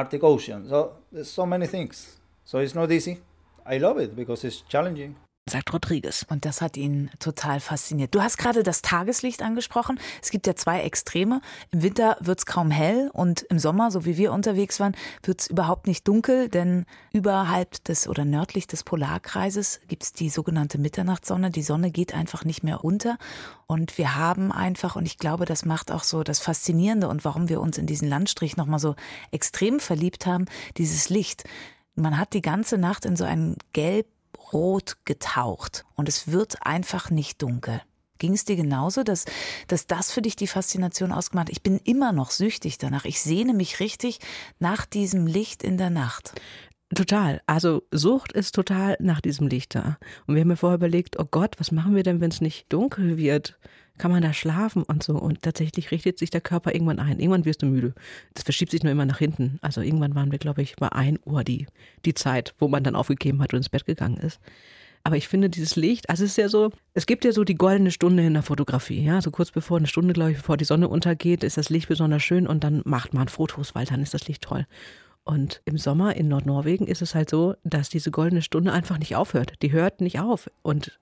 [2.48, 3.22] So it's not easy.
[3.68, 5.16] I love it because it's challenging
[5.48, 6.26] sagt Rodriguez.
[6.28, 8.16] Und das hat ihn total fasziniert.
[8.16, 10.00] Du hast gerade das Tageslicht angesprochen.
[10.24, 11.40] Es gibt ja zwei Extreme.
[11.70, 15.42] Im Winter wird es kaum hell und im Sommer, so wie wir unterwegs waren, wird
[15.42, 20.80] es überhaupt nicht dunkel, denn überhalb des oder nördlich des Polarkreises gibt es die sogenannte
[20.80, 21.52] Mitternachtssonne.
[21.52, 23.20] Die Sonne geht einfach nicht mehr unter
[23.68, 27.50] und wir haben einfach, und ich glaube, das macht auch so das Faszinierende und warum
[27.50, 28.96] wir uns in diesen Landstrich nochmal so
[29.30, 30.46] extrem verliebt haben,
[30.78, 31.44] dieses Licht.
[31.94, 34.08] Man hat die ganze Nacht in so einem gelb
[34.54, 37.82] rot getaucht und es wird einfach nicht dunkel.
[38.18, 39.26] Ging es dir genauso, dass,
[39.68, 41.52] dass das für dich die Faszination ausgemacht hat?
[41.52, 43.06] Ich bin immer noch süchtig danach.
[43.06, 44.20] Ich sehne mich richtig
[44.58, 46.34] nach diesem Licht in der Nacht.
[46.94, 47.42] Total.
[47.46, 49.98] Also Sucht ist total nach diesem Licht da.
[50.28, 52.72] Und wir haben mir vorher überlegt, oh Gott, was machen wir denn, wenn es nicht
[52.72, 53.58] dunkel wird?
[53.98, 55.16] Kann man da schlafen und so.
[55.16, 57.20] Und tatsächlich richtet sich der Körper irgendwann ein.
[57.20, 57.94] Irgendwann wirst du müde.
[58.34, 59.58] Das verschiebt sich nur immer nach hinten.
[59.62, 61.68] Also irgendwann waren wir, glaube ich, bei 1 Uhr die,
[62.06, 64.40] die Zeit, wo man dann aufgegeben hat und ins Bett gegangen ist.
[65.04, 67.54] Aber ich finde dieses Licht, also es ist ja so, es gibt ja so die
[67.54, 70.66] goldene Stunde in der Fotografie, ja, so kurz bevor eine Stunde, glaube ich, bevor die
[70.66, 74.16] Sonne untergeht, ist das Licht besonders schön und dann macht man Fotos, weil dann ist
[74.16, 74.66] das Licht toll.
[75.24, 79.16] Und im Sommer in Nordnorwegen ist es halt so, dass diese goldene Stunde einfach nicht
[79.16, 79.54] aufhört.
[79.64, 80.52] Die hört nicht auf.
[80.62, 81.00] Und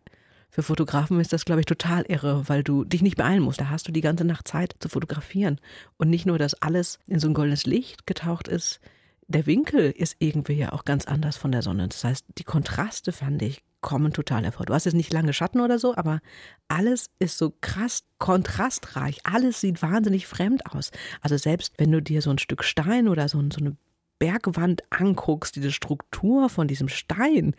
[0.54, 3.60] für Fotografen ist das, glaube ich, total irre, weil du dich nicht beeilen musst.
[3.60, 5.60] Da hast du die ganze Nacht Zeit zu fotografieren.
[5.98, 8.80] Und nicht nur, dass alles in so ein goldenes Licht getaucht ist,
[9.28, 11.88] der Winkel ist irgendwie ja auch ganz anders von der Sonne.
[11.88, 14.68] Das heißt, die Kontraste, fand ich, kommen total hervor.
[14.68, 16.20] Du hast jetzt nicht lange Schatten oder so, aber
[16.68, 19.22] alles ist so krass kontrastreich.
[19.24, 20.92] Alles sieht wahnsinnig fremd aus.
[21.22, 23.76] Also selbst wenn du dir so ein Stück Stein oder so, so eine
[24.24, 27.56] Bergwand anguckst, diese Struktur von diesem Stein.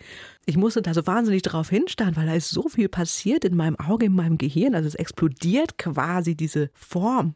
[0.47, 3.79] Ich musste da so wahnsinnig drauf hinstarren, weil da ist so viel passiert in meinem
[3.79, 4.75] Auge, in meinem Gehirn.
[4.75, 7.35] Also es explodiert quasi diese Form.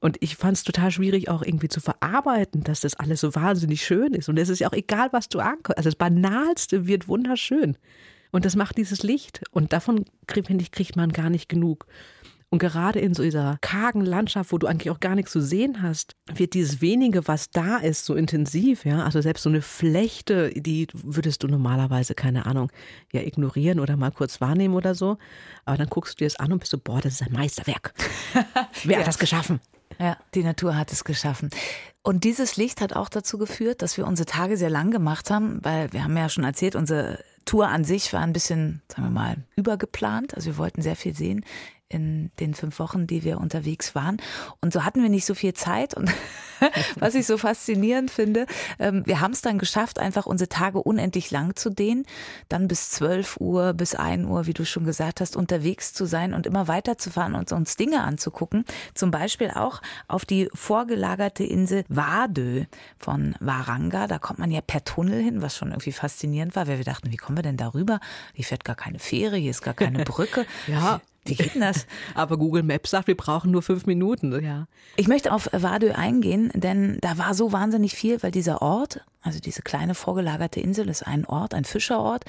[0.00, 3.84] Und ich fand es total schwierig, auch irgendwie zu verarbeiten, dass das alles so wahnsinnig
[3.84, 4.30] schön ist.
[4.30, 5.76] Und es ist ja auch egal, was du anguckst.
[5.76, 7.76] Also das Banalste wird wunderschön.
[8.30, 9.42] Und das macht dieses Licht.
[9.50, 11.84] Und davon, finde ich, kriegt man gar nicht genug.
[12.54, 15.82] Und gerade in so dieser kargen Landschaft, wo du eigentlich auch gar nichts zu sehen
[15.82, 19.02] hast, wird dieses wenige, was da ist, so intensiv, ja.
[19.02, 22.70] Also selbst so eine Flechte, die würdest du normalerweise, keine Ahnung,
[23.12, 25.18] ja ignorieren oder mal kurz wahrnehmen oder so.
[25.64, 27.92] Aber dann guckst du dir das an und bist so, boah, das ist ein Meisterwerk.
[28.84, 28.98] Wer ja.
[29.00, 29.58] hat das geschaffen?
[29.98, 31.50] Ja, die Natur hat es geschaffen.
[32.04, 35.58] Und dieses Licht hat auch dazu geführt, dass wir unsere Tage sehr lang gemacht haben,
[35.64, 39.10] weil wir haben ja schon erzählt, unsere Tour an sich war ein bisschen, sagen wir
[39.10, 40.34] mal, übergeplant.
[40.34, 41.44] Also wir wollten sehr viel sehen
[41.88, 44.16] in den fünf Wochen, die wir unterwegs waren.
[44.60, 45.94] Und so hatten wir nicht so viel Zeit.
[45.94, 46.10] Und
[46.98, 48.46] was ich so faszinierend finde,
[48.78, 52.04] ähm, wir haben es dann geschafft, einfach unsere Tage unendlich lang zu dehnen,
[52.48, 56.32] dann bis 12 Uhr, bis 1 Uhr, wie du schon gesagt hast, unterwegs zu sein
[56.32, 58.64] und immer weiterzufahren und uns Dinge anzugucken.
[58.94, 62.64] Zum Beispiel auch auf die vorgelagerte Insel Wadö
[62.98, 64.06] von Waranga.
[64.06, 67.12] Da kommt man ja per Tunnel hin, was schon irgendwie faszinierend war, weil wir dachten,
[67.12, 68.00] wie kommen wir denn darüber?
[68.32, 70.46] Hier fährt gar keine Fähre, hier ist gar keine Brücke.
[70.66, 71.00] ja.
[71.24, 71.86] Wie geht denn das?
[72.14, 74.42] Aber Google Maps sagt, wir brauchen nur fünf Minuten.
[74.42, 74.66] Ja.
[74.96, 79.40] Ich möchte auf Wadö eingehen, denn da war so wahnsinnig viel, weil dieser Ort, also
[79.40, 82.24] diese kleine vorgelagerte Insel ist ein Ort, ein Fischerort.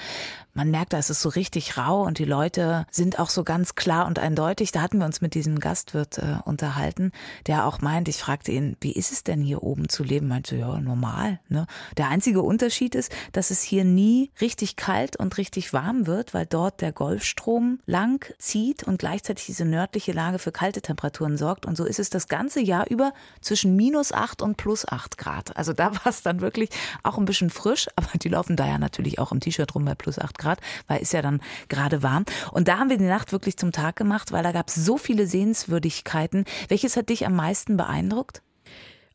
[0.53, 3.75] Man merkt, da ist es so richtig rau und die Leute sind auch so ganz
[3.75, 4.71] klar und eindeutig.
[4.71, 7.11] Da hatten wir uns mit diesem Gastwirt äh, unterhalten,
[7.47, 10.29] der auch meint, ich fragte ihn, wie ist es denn hier oben zu leben?
[10.29, 11.41] Meinte, ja, normal.
[11.49, 11.67] Ne?
[11.97, 16.45] Der einzige Unterschied ist, dass es hier nie richtig kalt und richtig warm wird, weil
[16.45, 21.65] dort der Golfstrom lang zieht und gleichzeitig diese nördliche Lage für kalte Temperaturen sorgt.
[21.65, 25.57] Und so ist es das ganze Jahr über zwischen minus acht und plus acht Grad.
[25.57, 26.69] Also da war es dann wirklich
[27.03, 29.95] auch ein bisschen frisch, aber die laufen da ja natürlich auch im T-Shirt rum bei
[29.95, 32.25] plus acht Grad, weil ist ja dann gerade warm.
[32.51, 34.97] Und da haben wir die Nacht wirklich zum Tag gemacht, weil da gab es so
[34.97, 36.45] viele Sehenswürdigkeiten.
[36.67, 38.41] Welches hat dich am meisten beeindruckt?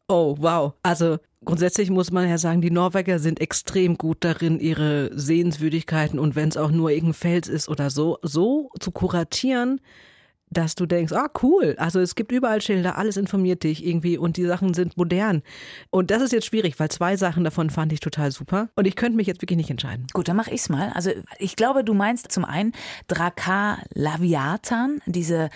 [0.08, 0.74] Oh, wow.
[0.82, 6.34] Also grundsätzlich muss man ja sagen, die Norweger sind extrem gut darin, ihre Sehenswürdigkeiten und
[6.34, 9.80] wenn es auch nur irgendein Fels ist oder so, so zu kuratieren,
[10.50, 14.36] dass du denkst, ah cool, also es gibt überall Schilder, alles informiert dich irgendwie und
[14.36, 15.42] die Sachen sind modern.
[15.90, 18.96] Und das ist jetzt schwierig, weil zwei Sachen davon fand ich total super und ich
[18.96, 20.06] könnte mich jetzt wirklich nicht entscheiden.
[20.12, 20.90] Gut, dann mache ich's mal.
[20.94, 22.72] Also ich glaube, du meinst zum einen
[23.06, 25.50] Drakar Laviatan, diese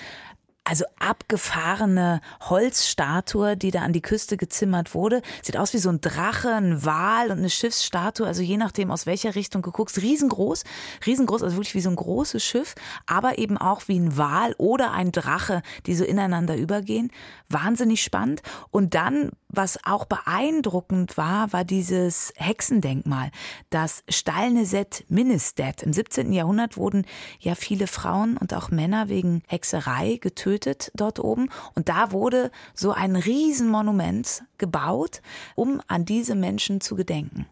[0.64, 5.20] also abgefahrene Holzstatue, die da an die Küste gezimmert wurde.
[5.42, 8.26] Sieht aus wie so ein Drache, ein Wal und eine Schiffsstatue.
[8.26, 10.00] Also je nachdem, aus welcher Richtung du guckst.
[10.00, 10.64] Riesengroß,
[11.04, 12.74] riesengroß, also wirklich wie so ein großes Schiff,
[13.06, 17.12] aber eben auch wie ein Wal oder ein Drache, die so ineinander übergehen.
[17.50, 18.40] Wahnsinnig spannend.
[18.70, 23.30] Und dann was auch beeindruckend war, war dieses Hexendenkmal,
[23.70, 25.84] das Stallneset Ministet.
[25.84, 26.32] Im 17.
[26.32, 27.06] Jahrhundert wurden
[27.38, 31.50] ja viele Frauen und auch Männer wegen Hexerei getötet dort oben.
[31.74, 35.22] Und da wurde so ein Riesenmonument gebaut,
[35.54, 37.46] um an diese Menschen zu gedenken.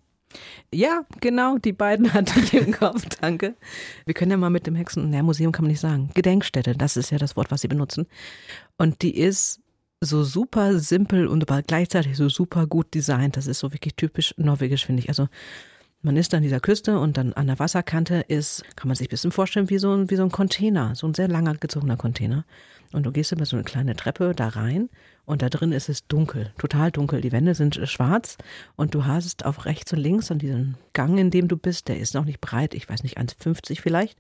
[0.73, 3.55] Ja, genau, die beiden hatte ich im Kopf, danke.
[4.07, 6.97] Wir können ja mal mit dem Hexen, naja, Museum kann man nicht sagen, Gedenkstätte, das
[6.97, 8.07] ist ja das Wort, was sie benutzen.
[8.79, 9.61] Und die ist
[10.01, 13.37] so super simpel und aber gleichzeitig so super gut designt.
[13.37, 15.09] Das ist so wirklich typisch norwegisch, finde ich.
[15.09, 15.29] Also
[16.03, 19.11] man ist an dieser Küste und dann an der Wasserkante ist, kann man sich ein
[19.11, 22.45] bisschen vorstellen, wie so ein, wie so ein Container, so ein sehr langer gezogener Container.
[22.93, 24.91] Und du gehst über so eine kleine Treppe da rein
[25.25, 27.21] und da drin ist es dunkel, total dunkel.
[27.21, 28.37] Die Wände sind schwarz
[28.77, 31.99] und du hast auf rechts und links an diesem Gang, in dem du bist, der
[31.99, 34.19] ist noch nicht breit, ich weiß nicht, 1,50 vielleicht.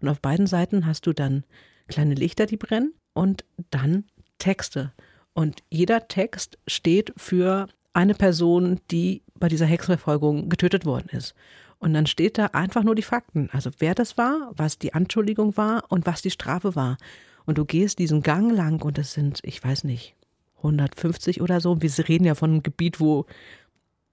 [0.00, 1.44] Und auf beiden Seiten hast du dann
[1.88, 4.04] kleine Lichter, die brennen und dann
[4.38, 4.92] Texte.
[5.32, 11.34] Und jeder Text steht für eine Person, die bei dieser Hexenverfolgung getötet worden ist.
[11.80, 13.48] Und dann steht da einfach nur die Fakten.
[13.52, 16.98] Also wer das war, was die Anschuldigung war und was die Strafe war.
[17.46, 20.14] Und du gehst diesen Gang lang und es sind, ich weiß nicht,
[20.58, 21.80] 150 oder so.
[21.80, 23.26] Wir reden ja von einem Gebiet, wo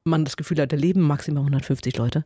[0.06, 2.26] man das Gefühl hat, da leben maximal 150 Leute.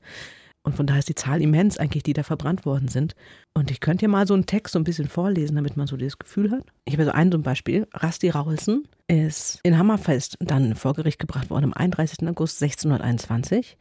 [0.63, 3.15] Und von daher ist die Zahl immens eigentlich, die da verbrannt worden sind.
[3.53, 5.97] Und ich könnte ja mal so einen Text so ein bisschen vorlesen, damit man so
[5.97, 6.63] das Gefühl hat.
[6.85, 7.87] Ich habe so ein so ein Beispiel.
[7.93, 12.27] Rasti Raulsen ist in Hammerfest dann vor Gericht gebracht worden am 31.
[12.27, 13.75] August 1621.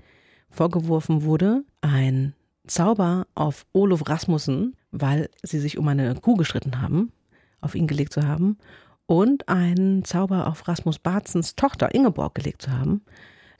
[0.48, 2.34] Vorgeworfen wurde ein
[2.66, 7.12] Zauber auf Olof Rasmussen, weil sie sich um eine Kuh gestritten haben,
[7.60, 8.56] auf ihn gelegt zu haben.
[9.04, 13.02] Und einen Zauber auf Rasmus Barzens Tochter Ingeborg gelegt zu haben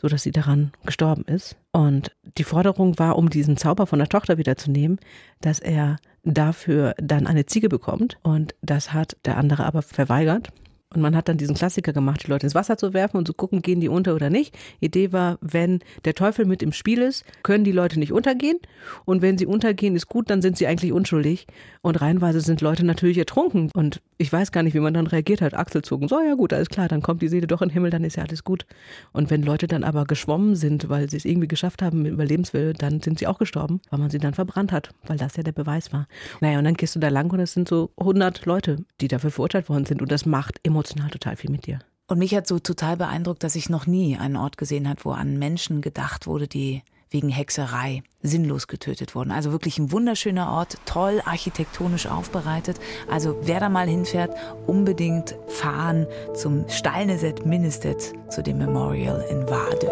[0.00, 1.56] so dass sie daran gestorben ist.
[1.72, 4.98] Und die Forderung war, um diesen Zauber von der Tochter wiederzunehmen,
[5.40, 8.18] dass er dafür dann eine Ziege bekommt.
[8.22, 10.52] Und das hat der andere aber verweigert.
[10.92, 13.32] Und man hat dann diesen Klassiker gemacht, die Leute ins Wasser zu werfen und zu
[13.32, 14.58] gucken, gehen die unter oder nicht.
[14.80, 18.58] Idee war, wenn der Teufel mit im Spiel ist, können die Leute nicht untergehen.
[19.04, 21.46] Und wenn sie untergehen, ist gut, dann sind sie eigentlich unschuldig.
[21.80, 23.70] Und reihenweise sind Leute natürlich ertrunken.
[23.72, 25.54] Und ich weiß gar nicht, wie man dann reagiert hat.
[25.54, 26.08] Achselzucken.
[26.08, 28.16] So, ja gut, alles klar, dann kommt die Seele doch in den Himmel, dann ist
[28.16, 28.66] ja alles gut.
[29.12, 32.72] Und wenn Leute dann aber geschwommen sind, weil sie es irgendwie geschafft haben mit Überlebenswille,
[32.72, 35.52] dann sind sie auch gestorben, weil man sie dann verbrannt hat, weil das ja der
[35.52, 36.08] Beweis war.
[36.40, 39.30] Naja, und dann gehst du da lang und es sind so 100 Leute, die dafür
[39.30, 40.02] verurteilt worden sind.
[40.02, 41.80] Und das macht emotional total viel mit dir.
[42.08, 45.12] Und mich hat so total beeindruckt, dass ich noch nie einen Ort gesehen habe, wo
[45.12, 49.32] an Menschen gedacht wurde, die wegen Hexerei sinnlos getötet wurden.
[49.32, 52.80] Also wirklich ein wunderschöner Ort, toll architektonisch aufbereitet.
[53.08, 59.88] Also wer da mal hinfährt, unbedingt fahren zum Steinneset Ministet, zu dem Memorial in Wadö.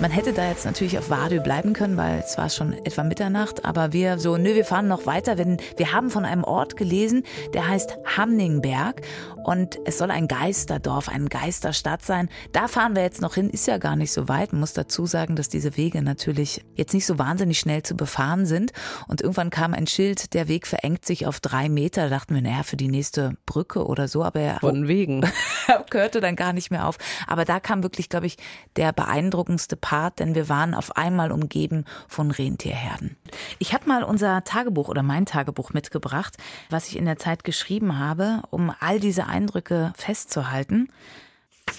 [0.00, 3.66] Man hätte da jetzt natürlich auf Wadö bleiben können, weil es war schon etwa Mitternacht,
[3.66, 5.36] aber wir so, nö, wir fahren noch weiter.
[5.36, 9.02] Wenn, wir haben von einem Ort gelesen, der heißt Hamningberg
[9.44, 12.28] und es soll ein Geisterdorf, eine Geisterstadt sein.
[12.52, 14.52] Da fahren wir jetzt noch hin, ist ja gar nicht so weit.
[14.52, 18.46] Man muss dazu sagen, dass diese Wege natürlich jetzt nicht so wahnsinnig schnell zu befahren
[18.46, 18.72] sind.
[19.08, 22.04] Und irgendwann kam ein Schild, der Weg verengt sich auf drei Meter.
[22.04, 25.26] Da dachten wir, naja, für die nächste Brücke oder so, aber er von wegen
[25.92, 26.98] hörte dann gar nicht mehr auf.
[27.26, 28.36] Aber da kam wirklich, glaube ich,
[28.76, 33.16] der beeindruckendste Part, denn wir waren auf einmal umgeben von Rentierherden.
[33.58, 36.36] Ich habe mal unser Tagebuch oder mein Tagebuch mitgebracht,
[36.68, 40.88] was ich in der Zeit geschrieben habe, um all diese Eindrücke festzuhalten.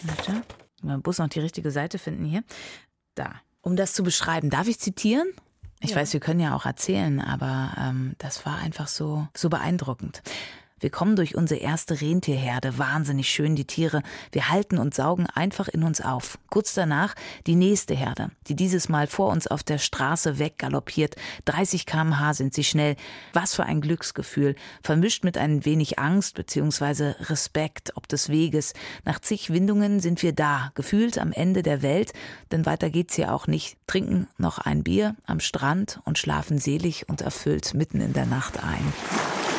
[0.04, 0.42] Warte,
[0.82, 2.44] mal Bus noch die richtige Seite finden hier.
[3.16, 3.36] Da.
[3.62, 5.28] Um das zu beschreiben, darf ich zitieren?
[5.80, 5.98] Ich ja.
[5.98, 10.22] weiß, wir können ja auch erzählen, aber ähm, das war einfach so, so beeindruckend.
[10.82, 14.02] Wir kommen durch unsere erste Rentierherde, wahnsinnig schön die Tiere.
[14.32, 16.40] Wir halten und saugen einfach in uns auf.
[16.50, 17.14] Kurz danach
[17.46, 21.16] die nächste Herde, die dieses Mal vor uns auf der Straße weggaloppiert.
[21.46, 22.96] 30 kmh sind sie schnell.
[23.32, 27.14] Was für ein Glücksgefühl, vermischt mit ein wenig Angst bzw.
[27.30, 28.74] Respekt ob des Weges.
[29.06, 32.12] Nach zig Windungen sind wir da, gefühlt am Ende der Welt,
[32.52, 33.78] denn weiter geht's hier auch nicht.
[33.86, 38.64] Trinken noch ein Bier am Strand und schlafen selig und erfüllt mitten in der Nacht
[38.64, 39.51] ein.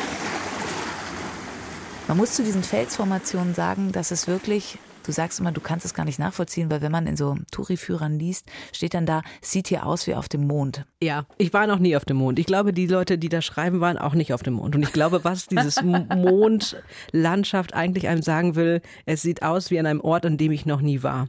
[2.07, 5.93] Man muss zu diesen Felsformationen sagen, dass es wirklich Du sagst immer, du kannst es
[5.93, 9.85] gar nicht nachvollziehen, weil wenn man in so Touri-Führern liest, steht dann da, sieht hier
[9.85, 10.85] aus wie auf dem Mond.
[11.01, 12.39] Ja, ich war noch nie auf dem Mond.
[12.39, 14.75] Ich glaube, die Leute, die da schreiben, waren auch nicht auf dem Mond.
[14.75, 19.87] Und ich glaube, was dieses Mondlandschaft eigentlich einem sagen will, es sieht aus wie an
[19.87, 21.27] einem Ort, an dem ich noch nie war.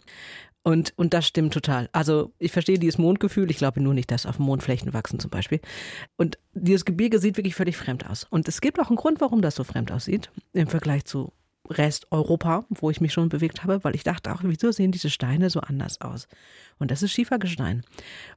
[0.64, 1.90] Und, und das stimmt total.
[1.92, 3.50] Also ich verstehe dieses Mondgefühl.
[3.50, 5.60] Ich glaube nur nicht, dass auf Mondflächen wachsen zum Beispiel.
[6.16, 8.26] Und dieses Gebirge sieht wirklich völlig fremd aus.
[8.30, 11.32] Und es gibt auch einen Grund, warum das so fremd aussieht im Vergleich zu
[11.68, 15.10] Rest Europa, wo ich mich schon bewegt habe, weil ich dachte auch, wieso sehen diese
[15.10, 16.28] Steine so anders aus?
[16.78, 17.84] Und das ist Schiefergestein.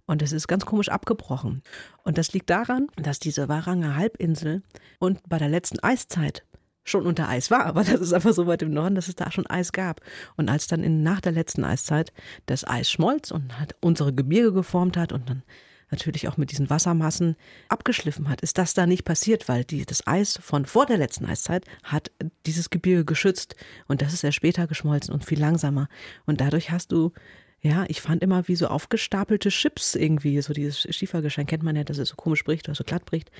[0.06, 1.62] Und es ist ganz komisch abgebrochen.
[2.04, 4.64] Und das liegt daran, dass diese Waranger Halbinsel
[5.00, 6.44] und bei der letzten Eiszeit
[6.90, 9.32] schon unter Eis war, aber das ist einfach so weit im Norden, dass es da
[9.32, 10.02] schon Eis gab.
[10.36, 12.14] Und als dann in, nach der letzten Eiszeit
[12.46, 15.44] das Eis schmolz und hat unsere Gebirge geformt hat und dann
[15.90, 17.36] natürlich auch mit diesen Wassermassen
[17.70, 21.26] abgeschliffen hat, ist das da nicht passiert, weil die, das Eis von vor der letzten
[21.26, 22.12] Eiszeit hat
[22.46, 23.56] dieses Gebirge geschützt
[23.88, 25.88] und das ist ja später geschmolzen und viel langsamer.
[26.26, 27.14] Und dadurch hast du
[27.62, 31.84] ja, ich fand immer wie so aufgestapelte Chips irgendwie, so dieses Schiefergeschein kennt man ja,
[31.84, 33.32] dass es so komisch bricht oder so glatt bricht,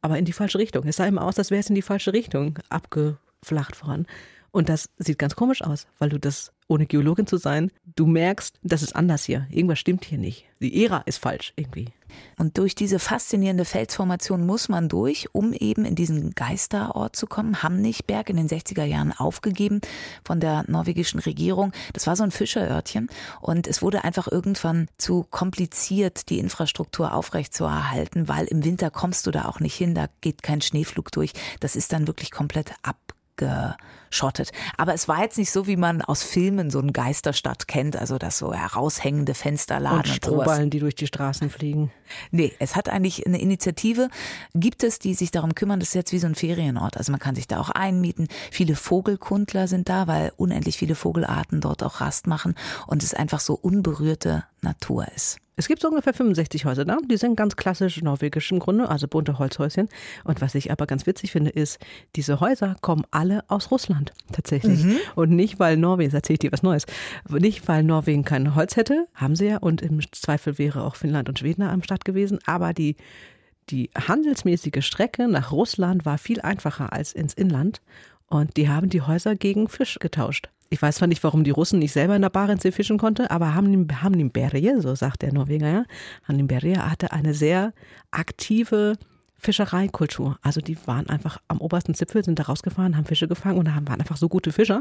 [0.00, 0.86] aber in die falsche Richtung.
[0.86, 4.06] Es sah immer aus, als wäre es in die falsche Richtung abgeflacht voran.
[4.56, 8.58] Und das sieht ganz komisch aus, weil du das, ohne Geologin zu sein, du merkst,
[8.62, 9.46] das ist anders hier.
[9.50, 10.46] Irgendwas stimmt hier nicht.
[10.60, 11.88] Die Ära ist falsch irgendwie.
[12.38, 17.62] Und durch diese faszinierende Felsformation muss man durch, um eben in diesen Geisterort zu kommen.
[17.62, 19.82] Hamnichberg in den 60er Jahren aufgegeben
[20.24, 21.72] von der norwegischen Regierung.
[21.92, 23.10] Das war so ein Fischerörtchen
[23.42, 29.32] und es wurde einfach irgendwann zu kompliziert, die Infrastruktur aufrechtzuerhalten, weil im Winter kommst du
[29.32, 31.34] da auch nicht hin, da geht kein Schneeflug durch.
[31.60, 32.96] Das ist dann wirklich komplett ab
[33.36, 34.52] abgeschottet.
[34.76, 38.18] Aber es war jetzt nicht so, wie man aus Filmen so eine Geisterstadt kennt, also
[38.18, 41.90] das so heraushängende Fensterladen und, und Strohballen, die durch die Straßen fliegen.
[42.30, 44.08] Nee, es hat eigentlich eine Initiative,
[44.54, 46.96] gibt es, die sich darum kümmern, das ist jetzt wie so ein Ferienort.
[46.96, 48.28] Also man kann sich da auch einmieten.
[48.50, 52.54] Viele Vogelkundler sind da, weil unendlich viele Vogelarten dort auch Rast machen
[52.86, 55.38] und es einfach so unberührte Natur ist.
[55.58, 56.98] Es gibt so ungefähr 65 Häuser da.
[57.10, 59.88] Die sind ganz klassisch norwegisch im Grunde, also bunte Holzhäuschen.
[60.24, 61.78] Und was ich aber ganz witzig finde, ist,
[62.14, 64.84] diese Häuser kommen alle aus Russland tatsächlich.
[64.84, 64.98] Mhm.
[65.14, 66.84] Und nicht, weil Norwegen, erzähle ich dir was Neues,
[67.30, 69.56] nicht, weil Norwegen kein Holz hätte, haben sie ja.
[69.56, 72.38] Und im Zweifel wäre auch Finnland und Schweden am Start gewesen.
[72.44, 72.96] Aber die,
[73.70, 77.80] die handelsmäßige Strecke nach Russland war viel einfacher als ins Inland.
[78.26, 80.50] Und die haben die Häuser gegen Fisch getauscht.
[80.68, 83.54] Ich weiß zwar nicht, warum die Russen nicht selber in der Barentssee fischen konnten, aber
[83.54, 83.86] Hamnim
[84.30, 85.84] Berje, so sagt der Norweger ja,
[86.24, 87.72] Hamnim Berje hatte eine sehr
[88.10, 88.94] aktive
[89.38, 90.38] Fischereikultur.
[90.42, 94.00] Also die waren einfach am obersten Zipfel, sind da rausgefahren, haben Fische gefangen und waren
[94.00, 94.80] einfach so gute Fischer,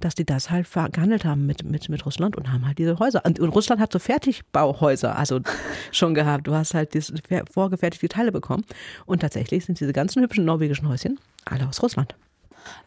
[0.00, 3.24] dass die das halt gehandelt haben mit, mit, mit Russland und haben halt diese Häuser.
[3.24, 5.40] Und, Russland hat so Fertigbauhäuser also
[5.92, 6.46] schon gehabt.
[6.46, 7.14] Du hast halt diese
[7.50, 8.64] vorgefertigte Teile bekommen.
[9.06, 12.14] Und tatsächlich sind diese ganzen hübschen norwegischen Häuschen alle aus Russland.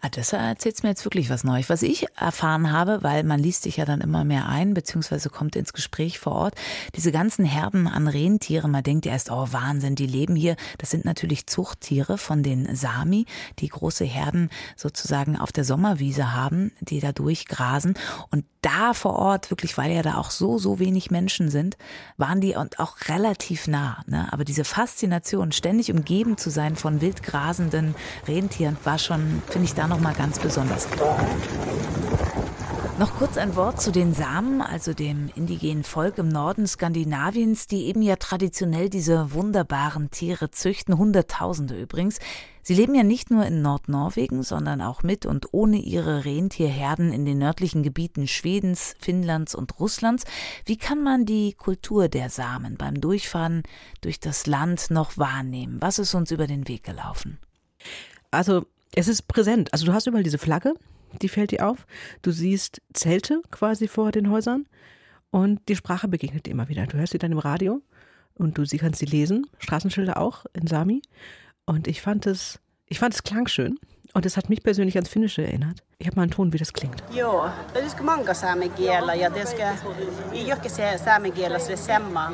[0.02, 1.70] Ah, das erzählt mir jetzt wirklich was Neues.
[1.70, 5.56] Was ich erfahren habe, weil man liest sich ja dann immer mehr ein, beziehungsweise kommt
[5.56, 6.56] ins Gespräch vor Ort,
[6.96, 10.56] diese ganzen Herden an Rentieren, man denkt erst, oh Wahnsinn, die leben hier.
[10.78, 13.26] Das sind natürlich Zuchttiere von den Sami,
[13.60, 17.96] die große Herden sozusagen auf der Sommerwiese haben, die da durchgrasen.
[18.30, 21.78] Und da vor Ort, wirklich, weil ja da auch so, so wenig Menschen sind,
[22.18, 24.04] waren die und auch relativ nah.
[24.08, 24.28] Ne?
[24.32, 27.96] Aber diese Faszination, ständig umgeben zu sein von wild grasenden
[28.28, 30.88] Rentieren, war schon, finde ich, da nochmal ganz besonders.
[33.00, 37.86] Noch kurz ein Wort zu den Samen, also dem indigenen Volk im Norden Skandinaviens, die
[37.86, 42.18] eben ja traditionell diese wunderbaren Tiere züchten, Hunderttausende übrigens.
[42.64, 47.24] Sie leben ja nicht nur in Nordnorwegen, sondern auch mit und ohne ihre Rentierherden in
[47.24, 50.24] den nördlichen Gebieten Schwedens, Finnlands und Russlands.
[50.66, 53.62] Wie kann man die Kultur der Samen beim Durchfahren
[54.02, 55.78] durch das Land noch wahrnehmen?
[55.82, 57.38] Was ist uns über den Weg gelaufen?
[58.32, 58.66] Also
[58.96, 59.74] es ist präsent.
[59.74, 60.74] Also du hast überall diese Flagge,
[61.22, 61.86] die fällt dir auf.
[62.22, 64.68] Du siehst Zelte quasi vor den Häusern
[65.32, 66.86] und die Sprache begegnet dir immer wieder.
[66.88, 67.82] Du hörst sie dann im Radio
[68.34, 71.02] und du sie kannst sie lesen, Straßenschilder auch in Sami.
[71.66, 73.80] Und ich fand es, ich fand es klang schön.
[74.18, 75.84] Und es hat mich persönlich ans Finnische erinnert.
[76.00, 77.04] Ich habe mal einen Ton, wie das klingt.
[77.14, 79.76] Ja, det ska många samekielä ja det ska
[80.34, 80.72] jokin
[81.06, 82.32] samekielä se semma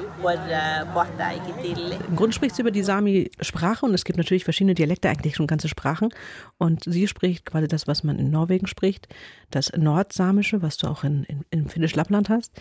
[2.07, 5.45] Im Grunde spricht sie über die Sami-Sprache und es gibt natürlich verschiedene Dialekte, eigentlich schon
[5.45, 6.13] ganze Sprachen.
[6.57, 9.09] Und sie spricht quasi das, was man in Norwegen spricht,
[9.51, 12.53] das Nordsamische, was du auch in, in, in Finnisch-Lappland hast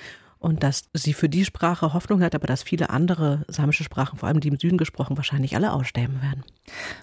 [0.42, 4.28] und dass sie für die Sprache Hoffnung hat, aber dass viele andere samische Sprachen, vor
[4.28, 6.42] allem die im Süden gesprochen, wahrscheinlich alle aussterben werden.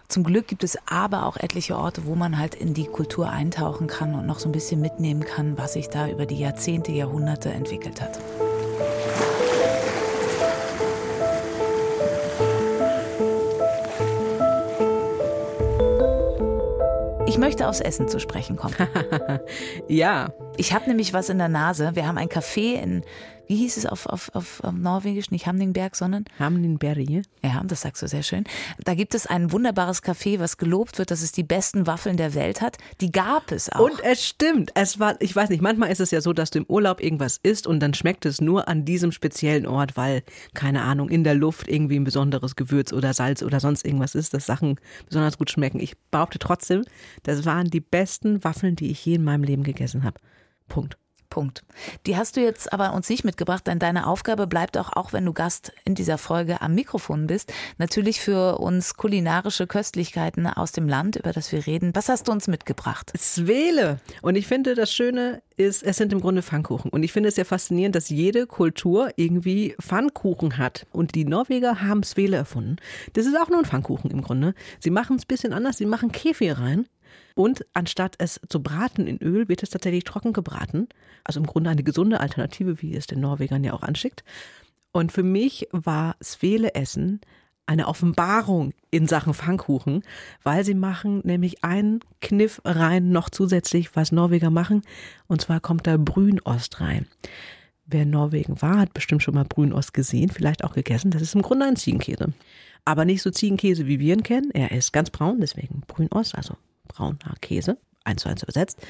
[0.09, 3.87] Zum Glück gibt es aber auch etliche Orte, wo man halt in die Kultur eintauchen
[3.87, 7.49] kann und noch so ein bisschen mitnehmen kann, was sich da über die Jahrzehnte, Jahrhunderte
[7.49, 8.19] entwickelt hat.
[17.25, 18.75] Ich möchte aufs Essen zu sprechen kommen.
[19.87, 20.33] ja.
[20.60, 21.91] Ich habe nämlich was in der Nase.
[21.93, 23.03] Wir haben ein Café in
[23.49, 26.26] wie hieß es auf, auf, auf, auf Norwegisch, nicht Hamningberg, sondern?
[26.38, 26.99] Hamningberg.
[27.41, 28.43] Ja, das sagst du sehr schön.
[28.86, 32.36] Da gibt es ein wunderbares Café, was gelobt wird, dass es die besten Waffeln der
[32.36, 32.78] Welt hat.
[33.01, 33.80] Die gab es auch.
[33.80, 34.70] Und es stimmt.
[34.76, 37.39] Es war, ich weiß nicht, manchmal ist es ja so, dass du im Urlaub irgendwas
[37.41, 40.22] isst und dann schmeckt es nur an diesem speziellen Ort, weil,
[40.53, 44.36] keine Ahnung, in der Luft irgendwie ein besonderes Gewürz oder Salz oder sonst irgendwas ist,
[44.36, 45.80] dass Sachen besonders gut schmecken.
[45.80, 46.84] Ich behaupte trotzdem,
[47.24, 50.20] das waren die besten Waffeln, die ich je in meinem Leben gegessen habe.
[50.70, 50.97] Punkt.
[51.30, 51.63] Punkt.
[52.05, 55.26] Die hast du jetzt aber uns nicht mitgebracht, denn deine Aufgabe bleibt auch, auch wenn
[55.26, 60.88] du Gast in dieser Folge am Mikrofon bist, natürlich für uns kulinarische Köstlichkeiten aus dem
[60.88, 61.91] Land, über das wir reden.
[61.93, 63.11] Was hast du uns mitgebracht?
[63.15, 63.99] Zwele.
[64.22, 66.89] Und ich finde, das Schöne ist, es sind im Grunde Pfannkuchen.
[66.89, 70.88] Und ich finde es sehr faszinierend, dass jede Kultur irgendwie Pfannkuchen hat.
[70.91, 72.78] Und die Norweger haben Zwele erfunden.
[73.13, 74.55] Das ist auch nur ein Pfannkuchen im Grunde.
[74.80, 75.78] Sie machen es ein bisschen anders.
[75.78, 76.88] Sie machen Kefir rein.
[77.36, 80.88] Und anstatt es zu braten in Öl, wird es tatsächlich trocken gebraten.
[81.24, 84.24] Also im Grunde eine gesunde Alternative, wie es den Norwegern ja auch anschickt.
[84.91, 87.22] Und für mich war Svele Essen
[87.70, 90.03] eine Offenbarung in Sachen Pfannkuchen,
[90.41, 94.82] weil sie machen nämlich einen Kniff rein noch zusätzlich, was Norweger machen.
[95.28, 97.05] Und zwar kommt da Brünost rein.
[97.86, 101.12] Wer in Norwegen war, hat bestimmt schon mal Brünost gesehen, vielleicht auch gegessen.
[101.12, 102.34] Das ist im Grunde ein Ziegenkäse.
[102.86, 104.49] Aber nicht so Ziegenkäse, wie wir ihn kennen.
[104.51, 106.55] Er ist ganz braun, deswegen Brünost, also
[106.89, 108.85] brauner Käse, eins zu eins übersetzt.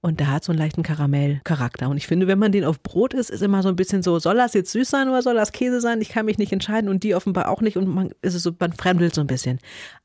[0.00, 1.88] Und der hat so einen leichten Karamellcharakter.
[1.88, 4.18] Und ich finde, wenn man den auf Brot isst, ist immer so ein bisschen so,
[4.18, 6.00] soll das jetzt süß sein oder soll das Käse sein?
[6.00, 7.76] Ich kann mich nicht entscheiden und die offenbar auch nicht.
[7.76, 9.58] Und man ist es so, man fremdelt so ein bisschen.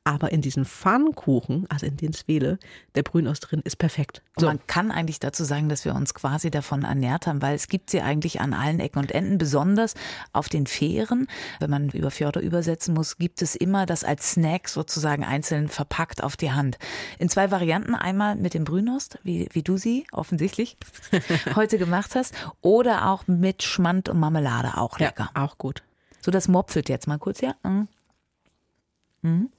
[0.05, 2.57] Aber in diesen Pfannkuchen, also in den Zwele,
[2.95, 4.21] der Brünost drin, ist perfekt.
[4.35, 4.47] So.
[4.47, 7.89] Man kann eigentlich dazu sagen, dass wir uns quasi davon ernährt haben, weil es gibt
[7.89, 9.93] sie eigentlich an allen Ecken und Enden, besonders
[10.33, 11.27] auf den Fähren.
[11.59, 16.21] Wenn man über Fjorde übersetzen muss, gibt es immer das als Snack sozusagen einzeln verpackt
[16.21, 16.77] auf die Hand.
[17.17, 20.77] In zwei Varianten, einmal mit dem Brünost, wie, wie du sie offensichtlich
[21.55, 25.29] heute gemacht hast, oder auch mit Schmand und Marmelade, auch lecker.
[25.36, 25.84] Ja, auch gut.
[26.21, 27.55] So, das mopfelt jetzt mal kurz, ja?
[27.63, 29.49] Mhm.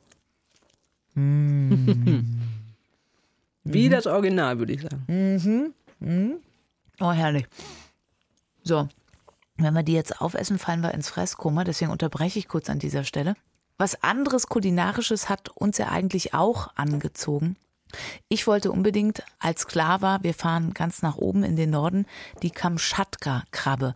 [1.15, 2.41] Mhm.
[3.65, 5.05] Wie das Original, würde ich sagen.
[5.07, 5.75] Mhm.
[6.01, 6.35] Mhm.
[7.01, 7.47] Oh, herrlich.
[8.63, 8.89] So,
[9.57, 11.65] wenn wir die jetzt aufessen, fallen wir ins Fresskoma.
[11.65, 13.35] Deswegen unterbreche ich kurz an dieser Stelle.
[13.79, 17.57] Was anderes Kulinarisches hat uns ja eigentlich auch angezogen.
[18.29, 22.07] Ich wollte unbedingt, als klar war, wir fahren ganz nach oben in den Norden,
[22.43, 23.95] die Kamtschatka-Krabbe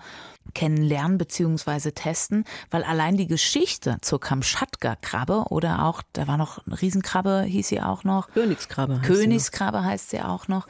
[0.55, 1.91] kennenlernen bzw.
[1.93, 7.69] testen, weil allein die Geschichte zur Kamtschatka-Krabbe oder auch, da war noch eine Riesenkrabbe, hieß
[7.69, 8.31] sie auch noch.
[8.31, 8.99] Königskrabbe.
[8.99, 10.67] Heißt Königskrabbe heißt sie auch noch.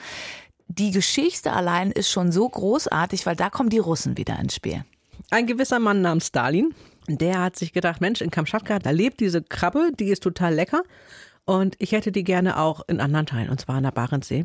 [0.67, 4.85] Die Geschichte allein ist schon so großartig, weil da kommen die Russen wieder ins Spiel.
[5.31, 6.75] Ein gewisser Mann namens Stalin,
[7.09, 10.83] der hat sich gedacht, Mensch, in Kamtschatka, da lebt diese Krabbe, die ist total lecker.
[11.49, 14.45] Und ich hätte die gerne auch in anderen Teilen, und zwar an der Barentssee,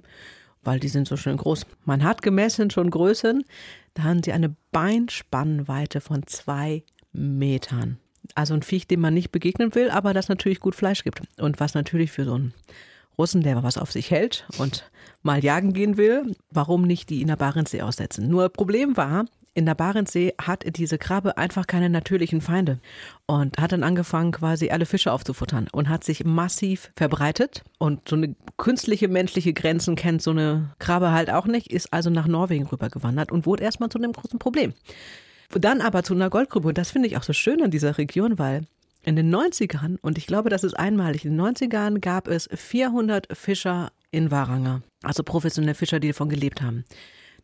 [0.64, 1.66] weil die sind so schön groß.
[1.84, 3.44] Man hat gemessen schon Größen,
[3.94, 7.98] da haben sie eine Beinspannweite von zwei Metern.
[8.36, 11.22] Also ein Viech, dem man nicht begegnen will, aber das natürlich gut Fleisch gibt.
[11.38, 12.54] Und was natürlich für so einen
[13.18, 14.90] Russen, der was auf sich hält und
[15.24, 18.30] mal jagen gehen will, warum nicht die in der Barentssee aussetzen?
[18.30, 22.80] Nur Problem war, in der Barentssee hat diese Krabbe einfach keine natürlichen Feinde
[23.28, 27.64] und hat dann angefangen, quasi alle Fische aufzufuttern und hat sich massiv verbreitet.
[27.78, 32.10] Und so eine künstliche menschliche Grenzen kennt so eine Krabbe halt auch nicht, ist also
[32.10, 34.74] nach Norwegen rübergewandert und wurde erstmal zu einem großen Problem.
[35.52, 36.70] Dann aber zu einer Goldgrube.
[36.70, 38.64] Und das finde ich auch so schön an dieser Region, weil
[39.04, 43.28] in den 90ern, und ich glaube, das ist einmalig, in den 90ern gab es 400
[43.38, 44.82] Fischer in Waranga.
[45.04, 46.86] Also professionelle Fischer, die davon gelebt haben.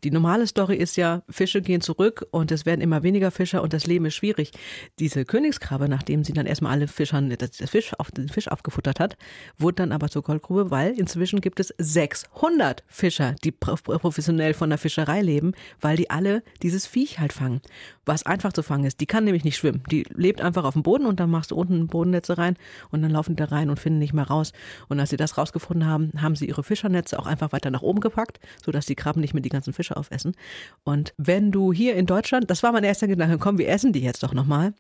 [0.04, 3.74] Die normale Story ist ja, Fische gehen zurück und es werden immer weniger Fischer und
[3.74, 4.52] das Leben ist schwierig.
[4.97, 9.18] Diese Königskrabbe, nachdem sie dann erstmal alle Fischern das Fisch auf, den Fisch aufgefuttert hat,
[9.58, 14.78] wurde dann aber zur Goldgrube, weil inzwischen gibt es 600 Fischer, die professionell von der
[14.78, 17.62] Fischerei leben, weil die alle dieses Viech halt fangen.
[18.06, 19.02] Was einfach zu fangen ist.
[19.02, 19.84] Die kann nämlich nicht schwimmen.
[19.91, 22.56] Die lebt einfach auf dem Boden und dann machst du unten Bodennetze rein
[22.89, 24.54] und dann laufen die da rein und finden nicht mehr raus.
[24.88, 28.00] Und als sie das rausgefunden haben, haben sie ihre Fischernetze auch einfach weiter nach oben
[28.00, 30.35] gepackt, sodass die Krabben nicht mehr die ganzen Fische Fische aufessen.
[30.83, 34.01] Und wenn du hier in Deutschland, das war mein erster Gedanke, komm, wir essen die
[34.01, 34.73] jetzt doch nochmal.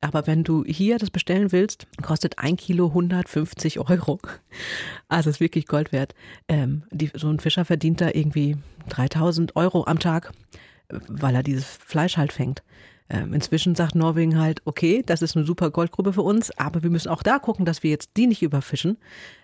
[0.00, 4.18] Aber wenn du hier das bestellen willst, kostet ein Kilo 150 Euro.
[5.08, 6.14] Also ist wirklich Gold wert.
[6.48, 8.56] Ähm, die, so ein Fischer verdient da irgendwie
[8.90, 10.32] 3000 Euro am Tag,
[11.08, 12.62] weil er dieses Fleisch halt fängt.
[13.10, 16.88] Ähm, inzwischen sagt Norwegen halt, okay, das ist eine super Goldgrube für uns, aber wir
[16.88, 18.96] müssen auch da gucken, dass wir jetzt die nicht überfischen.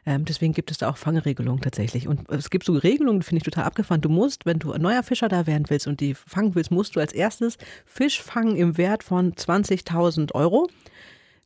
[0.07, 2.09] Ähm, deswegen gibt es da auch Fangregelungen tatsächlich.
[2.09, 4.01] Und es gibt so Regelungen, die finde ich total abgefahren.
[4.01, 6.97] Du musst, wenn du ein neuer Fischer da werden willst und die fangen willst, musst
[6.97, 10.69] du als erstes Fisch fangen im Wert von 20.000 Euro.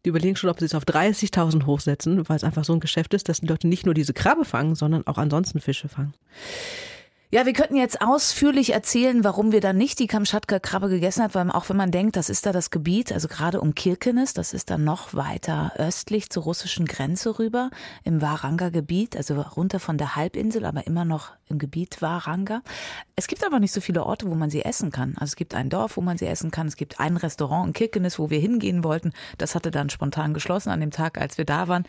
[0.04, 3.14] Die überlegen schon, ob sie es auf 30.000 hochsetzen, weil es einfach so ein Geschäft
[3.14, 6.14] ist, dass die Leute nicht nur diese Krabbe fangen, sondern auch ansonsten Fische fangen.
[7.34, 11.50] Ja, wir könnten jetzt ausführlich erzählen, warum wir dann nicht die Kamtschatka-Krabbe gegessen haben, weil
[11.50, 14.70] auch wenn man denkt, das ist da das Gebiet, also gerade um Kirkenes, das ist
[14.70, 17.70] dann noch weiter östlich zur russischen Grenze rüber,
[18.04, 22.62] im Waranga-Gebiet, also runter von der Halbinsel, aber immer noch im Gebiet Waranga.
[23.16, 25.14] Es gibt aber nicht so viele Orte, wo man sie essen kann.
[25.16, 26.66] Also es gibt ein Dorf, wo man sie essen kann.
[26.66, 29.12] Es gibt ein Restaurant in Kirkenes, wo wir hingehen wollten.
[29.38, 31.84] Das hatte dann spontan geschlossen an dem Tag, als wir da waren.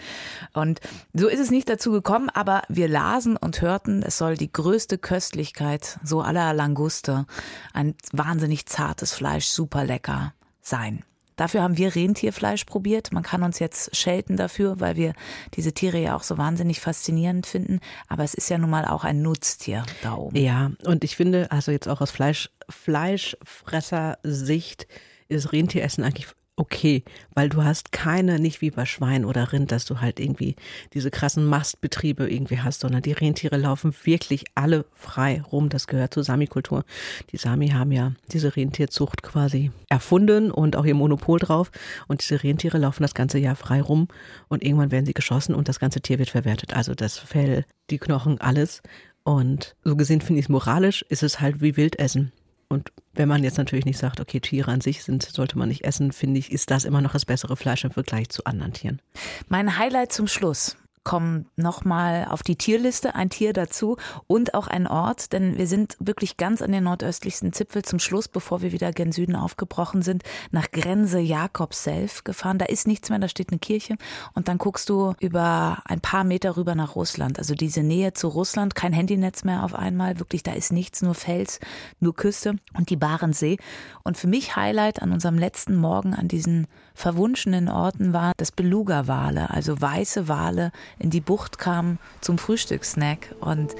[0.53, 0.81] Und
[1.13, 4.97] so ist es nicht dazu gekommen, aber wir lasen und hörten, es soll die größte
[4.97, 7.25] Köstlichkeit so aller Languste,
[7.73, 11.03] ein wahnsinnig zartes Fleisch, super lecker sein.
[11.35, 13.11] Dafür haben wir Rentierfleisch probiert.
[13.11, 15.13] Man kann uns jetzt schelten dafür, weil wir
[15.55, 17.79] diese Tiere ja auch so wahnsinnig faszinierend finden.
[18.07, 20.37] Aber es ist ja nun mal auch ein Nutztier da oben.
[20.37, 24.87] Ja, und ich finde, also jetzt auch aus Fleisch, Fleischfresser-Sicht
[25.27, 26.27] ist Rentieressen eigentlich
[26.57, 27.03] okay,
[27.33, 30.55] weil du hast keine, nicht wie bei Schwein oder Rind, dass du halt irgendwie
[30.93, 35.69] diese krassen Mastbetriebe irgendwie hast, sondern die Rentiere laufen wirklich alle frei rum.
[35.69, 36.85] Das gehört zur Sami-Kultur.
[37.31, 41.71] Die Sami haben ja diese Rentierzucht quasi erfunden und auch ihr Monopol drauf.
[42.07, 44.07] Und diese Rentiere laufen das ganze Jahr frei rum
[44.47, 46.73] und irgendwann werden sie geschossen und das ganze Tier wird verwertet.
[46.75, 48.81] Also das Fell, die Knochen, alles.
[49.23, 52.31] Und so gesehen finde ich es moralisch, ist es halt wie Wildessen.
[52.75, 55.85] Und wenn man jetzt natürlich nicht sagt, okay, Tiere an sich sind, sollte man nicht
[55.85, 59.01] essen, finde ich, ist das immer noch das bessere Fleisch im Vergleich zu anderen Tieren.
[59.47, 60.75] Mein Highlight zum Schluss
[61.05, 63.95] kommen nochmal auf die Tierliste, ein Tier dazu
[64.27, 68.27] und auch ein Ort, denn wir sind wirklich ganz an den nordöstlichsten Zipfel zum Schluss,
[68.27, 72.57] bevor wir wieder gen Süden aufgebrochen sind, nach Grenze Jakobself gefahren.
[72.57, 73.95] Da ist nichts mehr, da steht eine Kirche
[74.33, 77.37] und dann guckst du über ein paar Meter rüber nach Russland.
[77.37, 81.13] Also diese Nähe zu Russland, kein Handynetz mehr auf einmal, wirklich, da ist nichts, nur
[81.13, 81.59] Fels,
[81.99, 83.57] nur Küste und die Barentssee.
[84.03, 86.65] Und für mich Highlight an unserem letzten Morgen an diesen
[86.95, 93.75] verwunschenen Orten war, dass Beluga-Wale, also weiße Wale, in die Bucht kamen zum Frühstückssnack und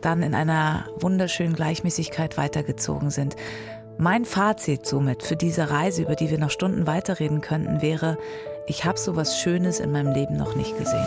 [0.00, 3.36] dann in einer wunderschönen Gleichmäßigkeit weitergezogen sind.
[3.96, 8.18] Mein Fazit somit für diese Reise, über die wir noch Stunden weiterreden könnten, wäre,
[8.66, 11.06] ich habe so was Schönes in meinem Leben noch nicht gesehen.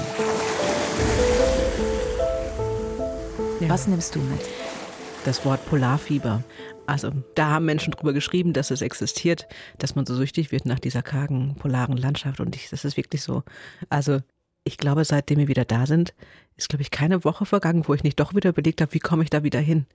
[3.59, 3.69] Ja.
[3.69, 4.41] Was nimmst du mit?
[5.25, 6.43] Das Wort Polarfieber.
[6.87, 10.79] Also da haben Menschen drüber geschrieben, dass es existiert, dass man so süchtig wird nach
[10.79, 12.39] dieser kargen, polaren Landschaft.
[12.39, 13.43] Und ich, das ist wirklich so.
[13.89, 14.21] Also
[14.63, 16.13] ich glaube, seitdem wir wieder da sind,
[16.55, 19.23] ist, glaube ich, keine Woche vergangen, wo ich nicht doch wieder überlegt habe, wie komme
[19.23, 19.85] ich da wieder hin.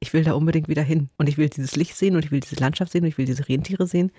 [0.00, 1.10] Ich will da unbedingt wieder hin.
[1.16, 3.26] Und ich will dieses Licht sehen und ich will diese Landschaft sehen und ich will
[3.26, 4.10] diese Rentiere sehen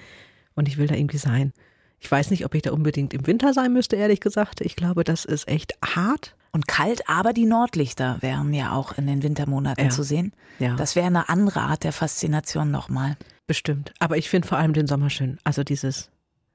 [0.55, 1.51] und ich will da irgendwie sein.
[1.99, 4.61] Ich weiß nicht, ob ich da unbedingt im Winter sein müsste, ehrlich gesagt.
[4.61, 6.36] Ich glaube, das ist echt hart.
[6.54, 9.89] Und kalt, aber die Nordlichter wären ja auch in den Wintermonaten Ja.
[9.89, 10.34] zu sehen.
[10.60, 10.76] Ja.
[10.76, 13.18] Das wäre eine andere Art der Faszination nochmal.
[13.47, 13.91] Bestimmt.
[13.99, 15.39] Aber ich finde vor allem den Sommer schön.
[15.43, 16.12] Also dieses,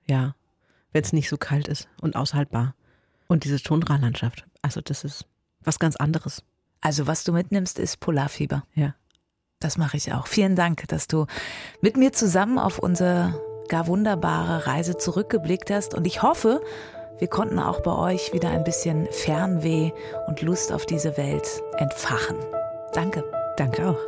[0.07, 0.35] ja,
[0.93, 2.75] wenn es nicht so kalt ist und aushaltbar.
[3.27, 4.47] Und diese Tundra-Landschaft.
[4.63, 5.27] Also das ist
[5.63, 6.43] was ganz anderes.
[6.81, 8.63] Also was du mitnimmst, ist Polarfieber.
[8.75, 8.95] Ja.
[9.59, 10.29] Das mache ich auch.
[10.29, 11.27] Vielen Dank, dass du
[11.83, 13.39] mit mir zusammen auf unsere
[13.69, 15.93] gar wunderbare Reise zurückgeblickt hast.
[15.93, 16.63] Und ich hoffe,
[17.19, 19.93] wir konnten auch bei euch wieder ein bisschen Fernweh
[20.27, 22.37] und Lust auf diese Welt entfachen.
[22.93, 23.25] Danke.
[23.57, 23.99] Danke auch.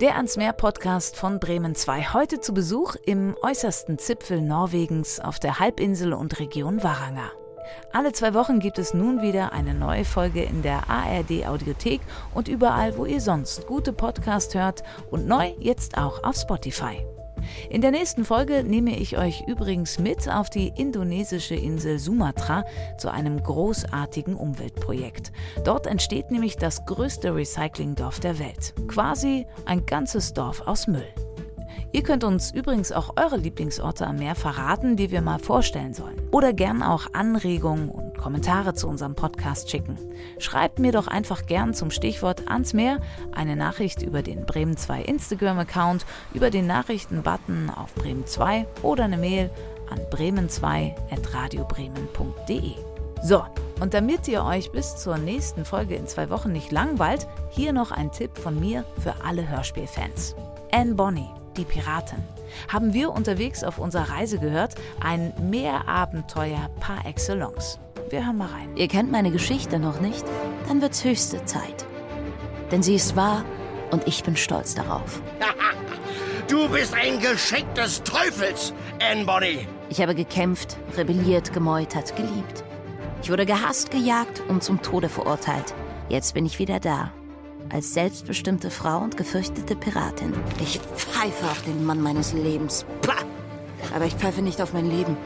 [0.00, 2.12] Der ans Meer Podcast von Bremen 2.
[2.12, 7.30] Heute zu Besuch im äußersten Zipfel Norwegens auf der Halbinsel und Region Varanga.
[7.92, 12.00] Alle zwei Wochen gibt es nun wieder eine neue Folge in der ARD Audiothek
[12.34, 17.06] und überall, wo ihr sonst gute Podcast hört und neu jetzt auch auf Spotify.
[17.70, 22.64] In der nächsten Folge nehme ich euch übrigens mit auf die indonesische Insel Sumatra
[22.98, 25.32] zu einem großartigen Umweltprojekt.
[25.64, 28.74] Dort entsteht nämlich das größte Recyclingdorf der Welt.
[28.88, 31.08] Quasi ein ganzes Dorf aus Müll.
[31.94, 36.16] Ihr könnt uns übrigens auch eure Lieblingsorte am Meer verraten, die wir mal vorstellen sollen.
[36.30, 39.98] Oder gern auch Anregungen und Kommentare zu unserem Podcast schicken.
[40.38, 42.98] Schreibt mir doch einfach gern zum Stichwort ans Meer
[43.32, 49.18] eine Nachricht über den Bremen 2 Instagram-Account, über den Nachrichten-Button auf Bremen 2 oder eine
[49.18, 49.50] Mail
[49.90, 52.72] an bremen2.radiobremen.de.
[53.22, 53.44] So,
[53.80, 57.92] und damit ihr euch bis zur nächsten Folge in zwei Wochen nicht langweilt, hier noch
[57.92, 60.34] ein Tipp von mir für alle Hörspielfans.
[60.72, 62.18] Anne Bonny, die Piratin,
[62.68, 67.78] haben wir unterwegs auf unserer Reise gehört, ein Meerabenteuer par excellence.
[68.10, 68.76] Wir hören mal rein.
[68.76, 70.24] Ihr kennt meine Geschichte noch nicht?
[70.68, 71.86] Dann wird's höchste Zeit.
[72.70, 73.44] Denn sie ist wahr
[73.90, 75.22] und ich bin stolz darauf.
[76.48, 79.66] Du bist ein Geschenk des Teufels, Anne Bonny.
[79.88, 82.62] Ich habe gekämpft, rebelliert, gemeutert, geliebt.
[83.22, 85.72] Ich wurde gehasst, gejagt und zum Tode verurteilt.
[86.10, 87.10] Jetzt bin ich wieder da.
[87.72, 90.34] Als selbstbestimmte Frau und gefürchtete Piratin.
[90.60, 92.84] Ich pfeife auf den Mann meines Lebens.
[93.00, 93.24] Pah!
[93.94, 95.16] Aber ich pfeife nicht auf mein Leben.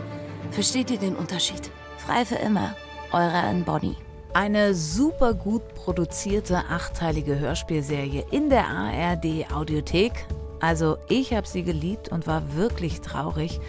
[0.53, 1.71] Versteht ihr den Unterschied?
[1.99, 2.77] Frei für immer.
[3.11, 3.97] Eure Anne Bonny.
[4.33, 10.27] Eine super gut produzierte achteilige Hörspielserie in der ARD Audiothek.
[10.61, 13.61] Also ich habe sie geliebt und war wirklich traurig,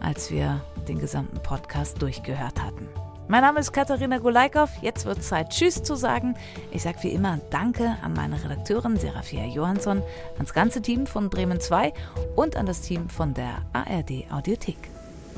[0.00, 2.88] als wir den gesamten Podcast durchgehört hatten.
[3.32, 4.68] Mein Name ist Katharina Golaikow.
[4.82, 6.34] Jetzt wird Zeit, Tschüss zu sagen.
[6.70, 10.02] Ich sage wie immer Danke an meine Redakteurin Serafia Johansson,
[10.36, 11.94] ans ganze Team von Bremen 2
[12.36, 14.76] und an das Team von der ARD Audiothek.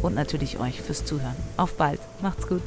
[0.02, 1.36] Und natürlich euch fürs Zuhören.
[1.56, 2.00] Auf bald.
[2.20, 2.62] Macht's gut.